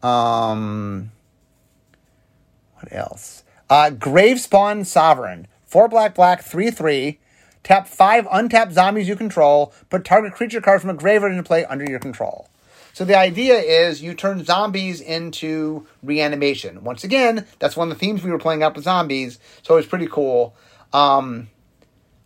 Um, 0.04 1.12
what 2.76 2.94
else? 2.94 3.44
Uh, 3.70 3.92
Gravespawn 3.92 4.86
Sovereign. 4.86 5.48
Four 5.66 5.88
black, 5.88 6.16
black, 6.16 6.44
three, 6.44 6.72
three. 6.72 7.20
Tap 7.64 7.88
five 7.88 8.28
untapped 8.32 8.74
zombies 8.74 9.08
you 9.08 9.16
control. 9.16 9.74
Put 9.90 10.06
target 10.06 10.34
creature 10.34 10.62
card 10.62 10.82
from 10.82 10.90
a 10.90 10.94
graveyard 10.94 11.32
into 11.32 11.44
play 11.44 11.66
under 11.66 11.86
your 11.86 12.00
control. 12.00 12.50
So 12.94 13.06
the 13.06 13.18
idea 13.18 13.56
is 13.56 14.02
you 14.02 14.14
turn 14.14 14.44
zombies 14.44 15.00
into 15.00 15.88
reanimation. 16.04 16.84
Once 16.84 17.04
again, 17.04 17.46
that's 17.60 17.78
one 17.78 17.90
of 17.90 17.98
the 17.98 18.00
themes 18.00 18.24
we 18.24 18.32
were 18.32 18.40
playing 18.40 18.64
out 18.64 18.76
with 18.76 18.84
zombies, 18.84 19.40
so 19.62 19.76
it 19.76 19.78
was 19.78 19.86
pretty 19.86 20.08
cool. 20.08 20.56
Um, 20.92 21.50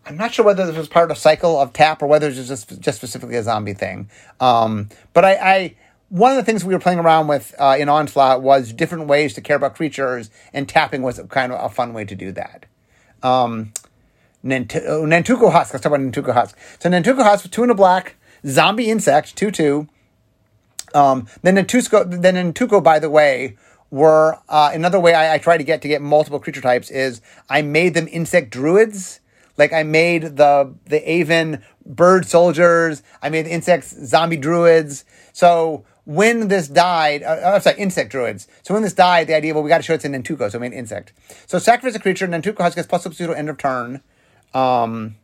I'm 0.06 0.18
not 0.18 0.34
sure 0.34 0.44
whether 0.44 0.66
this 0.66 0.76
was 0.76 0.88
part 0.88 1.12
of 1.12 1.18
a 1.18 1.20
cycle 1.20 1.60
of 1.60 1.74
tap 1.74 2.02
or 2.02 2.08
whether 2.08 2.28
it's 2.28 2.48
just 2.48 2.80
just 2.82 2.98
specifically 2.98 3.36
a 3.36 3.44
zombie 3.44 3.74
thing. 3.74 4.10
Um, 4.40 4.90
but 5.14 5.24
I, 5.24 5.34
I, 5.36 5.76
one 6.10 6.32
of 6.32 6.38
the 6.38 6.44
things 6.44 6.66
we 6.66 6.74
were 6.74 6.80
playing 6.80 7.00
around 7.00 7.28
with 7.28 7.54
uh, 7.60 7.76
in 7.80 7.88
Onslaught 7.88 8.42
was 8.42 8.74
different 8.74 9.08
ways 9.08 9.34
to 9.36 9.42
care 9.42 9.56
about 9.56 9.76
creatures, 9.76 10.30
and 10.54 10.68
tapping 10.68 11.02
was 11.04 11.22
kind 11.30 11.52
of 11.52 11.64
a 11.64 11.74
fun 11.74 11.94
way 11.94 12.06
to 12.06 12.16
do 12.16 12.32
that. 12.32 12.66
Um, 13.22 13.74
Nant- 14.44 14.76
oh, 14.76 15.04
Nantuko 15.04 15.52
Husk. 15.52 15.74
Let's 15.74 15.84
talk 15.84 15.86
about 15.86 16.02
Nantuko 16.02 16.34
Husk. 16.34 16.56
So 16.80 16.90
Nantuko 16.90 17.24
Husk, 17.24 17.50
two 17.50 17.64
in 17.64 17.70
a 17.70 17.76
black, 17.76 18.16
zombie 18.46 18.90
insect, 18.90 19.36
two 19.36 19.52
two. 19.52 19.88
Um, 20.94 21.28
then 21.42 21.56
Nantuko, 21.56 22.22
then 22.22 22.36
Nantuko, 22.36 22.84
by 22.84 23.00
the 23.00 23.10
way, 23.10 23.58
were 23.90 24.40
uh, 24.50 24.72
another 24.74 25.00
way 25.00 25.14
I, 25.14 25.36
I 25.36 25.38
try 25.38 25.58
to 25.58 25.64
get 25.64 25.82
to 25.84 25.88
get 25.88 26.02
multiple 26.02 26.40
creature 26.40 26.62
types 26.62 26.90
is 26.90 27.22
I 27.50 27.62
made 27.62 27.94
them 27.94 28.08
insect 28.12 28.50
druids. 28.50 29.20
Like 29.58 29.72
I 29.72 29.84
made 29.84 30.38
the 30.38 30.74
the 30.86 31.10
Aven 31.10 31.64
bird 31.86 32.26
soldiers. 32.26 33.04
I 33.22 33.30
made 33.30 33.46
the 33.46 33.52
insects 33.52 33.96
zombie 34.06 34.38
druids. 34.38 35.06
So 35.32 35.86
when 36.06 36.48
this 36.48 36.68
died, 36.68 37.24
uh, 37.24 37.54
I'm 37.56 37.62
sorry, 37.62 37.78
insect 37.80 38.12
druids. 38.12 38.48
So 38.64 38.74
when 38.74 38.84
this 38.84 38.94
died, 38.94 39.28
the 39.28 39.36
idea, 39.36 39.54
well, 39.54 39.64
we 39.64 39.70
got 39.70 39.78
to 39.78 39.84
show 39.84 39.94
it's 39.94 40.04
in 40.04 40.12
Nantuko, 40.12 40.52
so 40.52 40.58
I 40.58 40.62
made 40.62 40.74
insect. 40.74 41.14
So 41.46 41.60
sacrifice 41.60 41.96
a 41.96 42.00
creature, 42.00 42.28
Nantuko 42.28 42.58
Husk 42.58 42.76
gets 42.76 42.88
plus 42.88 43.04
pseudo 43.04 43.32
end 43.34 43.50
of 43.50 43.58
turn. 43.58 44.02
Um, 44.54 45.16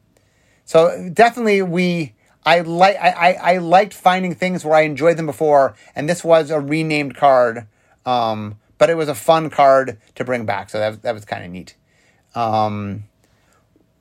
so 0.65 1.10
definitely 1.13 1.62
we 1.62 2.13
I 2.46 2.62
like 2.62 2.98
I, 2.98 3.34
I, 3.34 3.58
liked 3.58 3.94
finding 3.94 4.34
things 4.34 4.63
where 4.63 4.76
I 4.76 4.82
enjoyed 4.82 5.18
them 5.18 5.26
before, 5.26 5.76
and 5.96 6.10
this 6.10 6.24
was 6.24 6.50
a 6.50 6.60
renamed 6.60 7.15
card. 7.15 7.68
Um, 8.06 8.58
but 8.78 8.89
it 8.89 8.96
was 8.96 9.10
a 9.10 9.15
fun 9.15 9.50
card 9.50 10.00
to 10.15 10.24
bring 10.24 10.46
back, 10.46 10.70
so 10.70 10.80
that 10.80 11.02
that 11.04 11.13
was 11.13 11.26
kind 11.26 11.44
of 11.44 11.52
neat. 11.52 11.76
Um, 12.34 13.04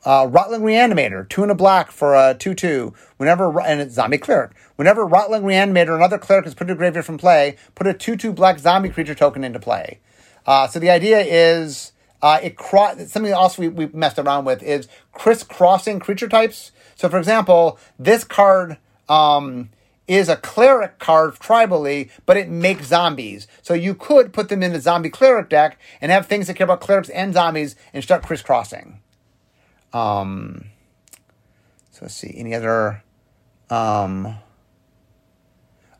uh, 0.04 0.26
Rotlung 0.26 0.62
Reanimator, 0.62 1.28
two 1.28 1.42
and 1.42 1.50
a 1.50 1.54
black 1.54 1.90
for 1.90 2.14
a 2.14 2.34
two-two. 2.34 2.94
Whenever 3.16 3.60
and 3.60 3.80
it's 3.80 3.94
zombie 3.94 4.18
cleric. 4.18 4.52
Whenever 4.76 5.04
Rotlung 5.06 5.42
Reanimator, 5.42 5.94
another 5.94 6.16
cleric 6.16 6.46
is 6.46 6.54
put 6.54 6.70
a 6.70 6.74
graveyard 6.74 7.04
from 7.04 7.18
play, 7.18 7.56
put 7.74 7.86
a 7.86 7.92
two-two 7.92 8.32
black 8.32 8.58
zombie 8.60 8.88
creature 8.88 9.14
token 9.14 9.42
into 9.42 9.58
play. 9.58 9.98
Uh, 10.46 10.66
so 10.66 10.78
the 10.78 10.88
idea 10.88 11.18
is 11.18 11.92
uh, 12.22 12.40
it 12.42 12.56
cro- 12.56 12.96
something 13.06 13.32
else 13.32 13.58
we, 13.58 13.68
we 13.68 13.86
messed 13.86 14.18
around 14.18 14.44
with 14.44 14.62
is 14.62 14.88
crisscrossing 15.12 16.00
creature 16.00 16.28
types. 16.28 16.72
So, 16.96 17.08
for 17.08 17.18
example, 17.18 17.78
this 17.98 18.24
card 18.24 18.78
um, 19.08 19.70
is 20.08 20.28
a 20.28 20.36
cleric 20.36 20.98
card 20.98 21.34
tribally, 21.34 22.10
but 22.26 22.36
it 22.36 22.48
makes 22.48 22.86
zombies. 22.86 23.46
So 23.62 23.74
you 23.74 23.94
could 23.94 24.32
put 24.32 24.48
them 24.48 24.62
in 24.62 24.72
the 24.72 24.80
zombie 24.80 25.10
cleric 25.10 25.48
deck 25.48 25.78
and 26.00 26.10
have 26.10 26.26
things 26.26 26.46
that 26.46 26.54
care 26.54 26.64
about 26.64 26.80
clerics 26.80 27.08
and 27.10 27.34
zombies 27.34 27.76
and 27.92 28.02
start 28.02 28.22
crisscrossing. 28.22 29.00
Um, 29.92 30.66
so 31.90 32.00
let's 32.02 32.14
see 32.14 32.34
any 32.36 32.54
other. 32.54 33.02
Um, 33.70 34.36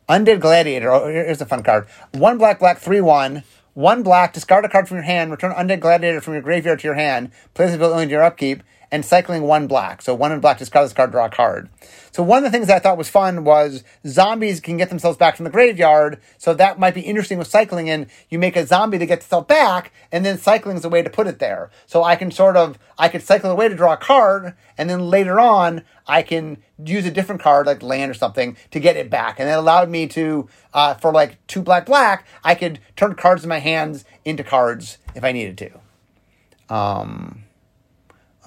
Undead 0.09 0.39
Gladiator. 0.39 0.91
Oh, 0.91 1.07
here's 1.07 1.39
a 1.39 1.45
fun 1.45 1.61
card. 1.61 1.87
One 2.13 2.39
black, 2.39 2.59
black, 2.59 2.79
three 2.79 2.99
one. 2.99 3.43
One 3.79 4.03
black. 4.03 4.33
Discard 4.33 4.65
a 4.65 4.67
card 4.67 4.89
from 4.89 4.97
your 4.97 5.05
hand. 5.05 5.31
Return 5.31 5.53
Undead 5.53 5.79
Gladiator 5.79 6.19
from 6.19 6.33
your 6.33 6.41
graveyard 6.41 6.79
to 6.79 6.87
your 6.89 6.95
hand. 6.95 7.31
Place 7.53 7.69
the 7.69 7.77
ability 7.77 8.03
into 8.03 8.11
your 8.11 8.23
upkeep. 8.23 8.61
And 8.91 9.05
cycling 9.05 9.43
one 9.43 9.67
black. 9.67 10.01
So 10.01 10.15
one 10.15 10.31
in 10.31 10.39
black. 10.39 10.57
Discard 10.57 10.85
this 10.85 10.93
card. 10.93 11.11
Draw 11.11 11.25
a 11.25 11.29
card. 11.29 11.69
So 12.11 12.23
one 12.23 12.39
of 12.39 12.43
the 12.43 12.49
things 12.49 12.71
I 12.71 12.79
thought 12.79 12.97
was 12.97 13.07
fun 13.07 13.43
was 13.43 13.83
zombies 14.05 14.59
can 14.59 14.77
get 14.77 14.89
themselves 14.89 15.17
back 15.17 15.35
from 15.35 15.43
the 15.43 15.51
graveyard. 15.51 16.19
So 16.39 16.55
that 16.55 16.79
might 16.79 16.95
be 16.95 17.01
interesting 17.01 17.37
with 17.37 17.47
cycling. 17.47 17.89
And 17.89 18.07
you 18.29 18.39
make 18.39 18.55
a 18.55 18.65
zombie 18.65 18.97
to 18.97 19.05
get 19.05 19.19
itself 19.19 19.47
back, 19.47 19.91
and 20.11 20.25
then 20.25 20.39
cycling 20.39 20.77
is 20.77 20.85
a 20.85 20.89
way 20.89 21.03
to 21.03 21.09
put 21.09 21.27
it 21.27 21.37
there. 21.37 21.69
So 21.85 22.03
I 22.03 22.15
can 22.15 22.31
sort 22.31 22.57
of 22.57 22.79
I 22.97 23.09
could 23.09 23.21
cycle 23.21 23.51
away 23.51 23.69
to 23.69 23.75
draw 23.75 23.93
a 23.93 23.97
card, 23.97 24.55
and 24.77 24.89
then 24.89 25.01
later 25.01 25.39
on 25.39 25.83
I 26.07 26.23
can 26.23 26.57
use 26.83 27.05
a 27.05 27.11
different 27.11 27.41
card 27.41 27.67
like 27.67 27.83
land 27.83 28.09
or 28.09 28.15
something 28.15 28.57
to 28.71 28.79
get 28.79 28.97
it 28.97 29.09
back. 29.11 29.39
And 29.39 29.47
that 29.47 29.59
allowed 29.59 29.89
me 29.89 30.07
to 30.07 30.49
uh, 30.73 30.95
for 30.95 31.11
like 31.11 31.37
two 31.45 31.61
black 31.61 31.85
black 31.85 32.25
I 32.43 32.55
could 32.55 32.79
turn 32.95 33.13
cards 33.13 33.43
in 33.43 33.49
my 33.49 33.59
hands 33.59 34.03
into 34.25 34.43
cards 34.43 34.97
if 35.13 35.23
I 35.23 35.31
needed 35.31 35.57
to. 35.59 36.75
Um. 36.75 37.43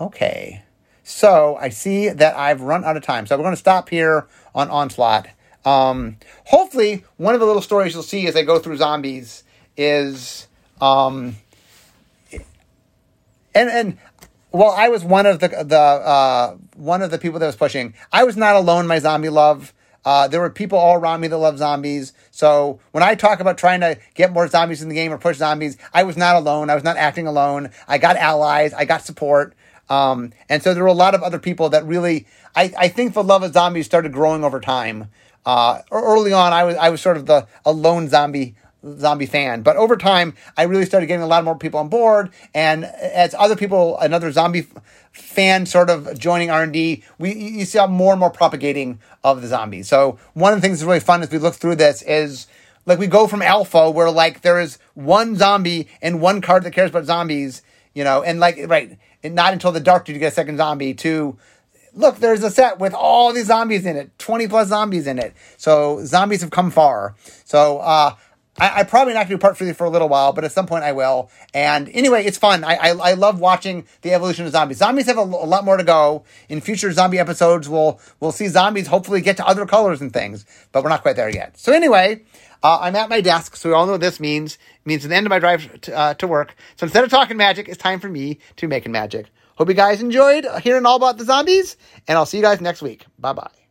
Okay. 0.01 0.63
So 1.05 1.57
I 1.61 1.69
see 1.69 2.09
that 2.09 2.37
I've 2.37 2.61
run 2.61 2.85
out 2.85 2.97
of 2.97 3.03
time. 3.03 3.27
So 3.27 3.37
we're 3.37 3.43
going 3.43 3.55
to 3.55 3.61
stop 3.61 3.89
here 3.89 4.27
on 4.55 4.71
Onslaught. 4.71 5.29
Um, 5.65 6.17
hopefully, 6.45 7.05
one 7.17 7.35
of 7.35 7.41
the 7.41 7.47
little 7.47 7.63
stories 7.63 7.95
you'll 7.95 8.03
see 8.03 8.27
as 8.27 8.37
I 8.37 8.43
go 8.43 8.59
through 8.59 8.77
zombies 8.77 9.45
is, 9.77 10.49
um, 10.81 11.37
and 13.55 13.71
and 13.71 13.99
well, 14.51 14.71
I 14.71 14.89
was 14.89 15.05
one 15.05 15.27
of 15.27 15.41
the 15.41 15.49
the 15.49 15.79
uh, 15.79 16.57
one 16.77 17.03
of 17.03 17.11
the 17.11 17.19
people 17.19 17.39
that 17.39 17.47
was 17.47 17.57
pushing. 17.57 17.95
I 18.13 18.25
was 18.25 18.37
not 18.37 18.57
alone. 18.57 18.87
My 18.87 18.99
zombie 18.99 19.29
love. 19.29 19.73
Uh, 20.05 20.27
there 20.27 20.41
were 20.41 20.51
people 20.51 20.77
all 20.79 20.97
around 20.97 21.21
me 21.21 21.29
that 21.29 21.39
love 21.39 21.59
zombies. 21.59 22.13
So 22.33 22.81
when 22.91 23.05
I 23.05 23.15
talk 23.15 23.39
about 23.39 23.57
trying 23.57 23.81
to 23.83 23.99
get 24.15 24.33
more 24.33 24.49
zombies 24.49 24.83
in 24.83 24.89
the 24.89 24.97
game 24.97 25.13
or 25.13 25.19
push 25.19 25.37
zombies, 25.37 25.77
I 25.95 26.03
was 26.03 26.17
not 26.17 26.35
alone. 26.35 26.71
I 26.71 26.75
was 26.75 26.83
not 26.83 26.97
acting 26.97 27.29
alone. 27.29 27.71
I 27.87 27.99
got 27.99 28.17
allies. 28.17 28.75
I 28.75 28.85
got 28.85 29.05
support. 29.05 29.55
Um, 29.93 30.33
and 30.49 30.63
so 30.63 30.73
there 30.73 30.83
were 30.83 30.89
a 30.89 30.95
lot 30.95 31.15
of 31.15 31.23
other 31.23 31.39
people 31.39 31.69
that 31.69 31.85
really, 31.85 32.27
I, 32.57 32.73
I 32.79 32.89
think 32.89 33.13
the 33.13 33.23
love 33.23 33.43
of 33.43 33.53
zombies 33.53 33.85
started 33.85 34.11
growing 34.11 34.43
over 34.43 34.59
time. 34.59 35.09
Uh, 35.45 35.83
early 35.91 36.33
on, 36.33 36.55
I 36.55 36.65
was 36.65 36.77
I 36.77 36.89
was 36.89 37.03
sort 37.03 37.19
of 37.19 37.27
the 37.27 37.47
a 37.67 37.73
lone 37.73 38.09
zombie 38.09 38.55
zombie 38.99 39.27
fan, 39.27 39.61
but 39.63 39.77
over 39.77 39.99
time, 39.99 40.35
I 40.57 40.63
really 40.63 40.87
started 40.87 41.09
getting 41.09 41.23
a 41.23 41.27
lot 41.27 41.45
more 41.45 41.59
people 41.59 41.79
on 41.79 41.89
board. 41.89 42.31
And 42.55 42.85
as 42.85 43.35
other 43.35 43.55
people, 43.55 43.99
another 43.99 44.33
zombie 44.33 44.67
fan 45.13 45.67
sort 45.67 45.91
of 45.91 46.19
joining 46.19 46.51
R 46.51 46.63
and 46.63 46.73
D, 46.73 47.03
we 47.19 47.35
you 47.35 47.65
see 47.67 47.85
more 47.89 48.13
and 48.13 48.21
more 48.21 48.31
propagating 48.31 48.99
of 49.23 49.43
the 49.43 49.49
zombies. 49.49 49.89
So 49.89 50.19
one 50.33 50.55
of 50.55 50.59
the 50.59 50.67
things 50.67 50.79
that's 50.79 50.87
really 50.87 51.01
fun 51.01 51.23
as 51.23 51.31
we 51.31 51.37
look 51.37 51.55
through 51.55 51.77
this 51.77 52.01
is 52.03 52.47
like 52.87 52.99
we 52.99 53.09
go 53.09 53.27
from 53.27 53.43
alpha 53.43 53.91
where 53.91 54.11
like 54.11 54.41
there 54.41 54.59
is 54.59 54.79
one 54.95 55.37
zombie 55.37 55.89
and 56.01 56.23
one 56.23 56.41
card 56.41 56.63
that 56.65 56.73
cares 56.73 56.89
about 56.89 57.05
zombies, 57.05 57.61
you 57.95 58.05
know, 58.05 58.23
and 58.23 58.41
like 58.41 58.59
right 58.69 58.97
not 59.25 59.53
until 59.53 59.73
the 59.73 59.81
dark 59.81 60.05
do 60.05 60.13
you 60.13 60.19
get 60.19 60.33
a 60.33 60.35
second 60.35 60.57
zombie 60.57 60.95
to 60.95 61.37
look 61.95 62.17
there's 62.17 62.43
a 62.43 62.51
set 62.51 62.79
with 62.79 62.95
all 62.95 63.33
these 63.33 63.47
zombies 63.47 63.87
in 63.87 63.97
it 63.97 64.17
20 64.19 64.49
plus 64.49 64.69
zombies 64.69 65.07
in 65.07 65.19
it 65.19 65.35
so 65.57 66.05
zombies 66.05 66.41
have 66.41 66.51
come 66.51 66.71
far 66.71 67.15
so 67.45 67.79
uh 67.79 68.15
I, 68.59 68.81
I 68.81 68.83
probably 68.85 69.15
not 69.15 69.25
to 69.25 69.29
do 69.31 69.39
part 69.39 69.57
three 69.57 69.73
for 69.73 69.85
a 69.85 69.91
little 69.91 70.09
while, 70.09 70.33
but 70.33 70.45
at 70.45 70.53
some 70.53 70.67
point 70.67 70.85
I 70.85 70.93
will. 70.93 71.31
And 71.55 71.89
anyway, 71.89 72.25
it's 72.25 72.37
fun. 72.37 72.65
I, 72.65 72.75
I, 72.75 72.89
I 72.91 73.15
love 73.15 73.41
watching 73.41 73.87
the 74.03 74.13
evolution 74.13 74.45
of 74.45 74.53
zombies. 74.53 74.79
Zombies 74.79 75.07
have 75.07 75.17
a, 75.17 75.23
a, 75.23 75.25
lot 75.25 75.65
more 75.65 75.77
to 75.77 75.85
go. 75.85 76.25
In 76.49 76.61
future 76.61 76.93
zombie 76.93 77.19
episodes, 77.19 77.69
we'll 77.69 77.99
we'll 78.21 78.33
see 78.33 78.49
zombies 78.49 78.89
hopefully 78.89 79.21
get 79.23 79.39
to 79.39 79.47
other 79.47 79.65
colors 79.65 80.01
and 80.01 80.13
things, 80.13 80.45
but 80.71 80.83
we're 80.83 80.91
not 80.91 81.03
quite 81.03 81.17
there 81.17 81.31
yet. 81.31 81.59
So 81.59 81.73
anyway, 81.73 82.23
uh, 82.63 82.79
I'm 82.81 82.97
at 82.97 83.09
my 83.09 83.21
desk, 83.21 83.57
so 83.57 83.69
we 83.69 83.75
all 83.75 83.87
know 83.87 83.93
what 83.93 84.01
this 84.01 84.21
means. 84.21 84.55
It 84.55 84.87
means 84.87 85.07
the 85.07 85.15
end 85.15 85.27
of 85.27 85.31
my 85.31 85.39
drive 85.39 85.81
to, 85.83 85.97
uh, 85.97 86.15
to 86.15 86.27
work. 86.27 86.55
So 86.77 86.85
instead 86.85 87.05
of 87.05 87.11
talking 87.11 87.37
magic, 87.37 87.69
it's 87.69 87.79
time 87.79 88.01
for 88.01 88.09
me 88.09 88.39
to 88.57 88.69
making 88.69 88.93
magic. 88.93 89.27
Hope 89.57 89.69
you 89.69 89.75
guys 89.75 90.01
enjoyed 90.01 90.47
hearing 90.63 90.87
all 90.87 90.97
about 90.97 91.19
the 91.19 91.25
zombies, 91.25 91.77
and 92.09 92.17
I'll 92.17 92.27
see 92.27 92.39
you 92.39 92.43
guys 92.43 92.61
next 92.61 92.83
week. 92.83 93.05
Bye 93.19 93.35
bye. 93.35 93.62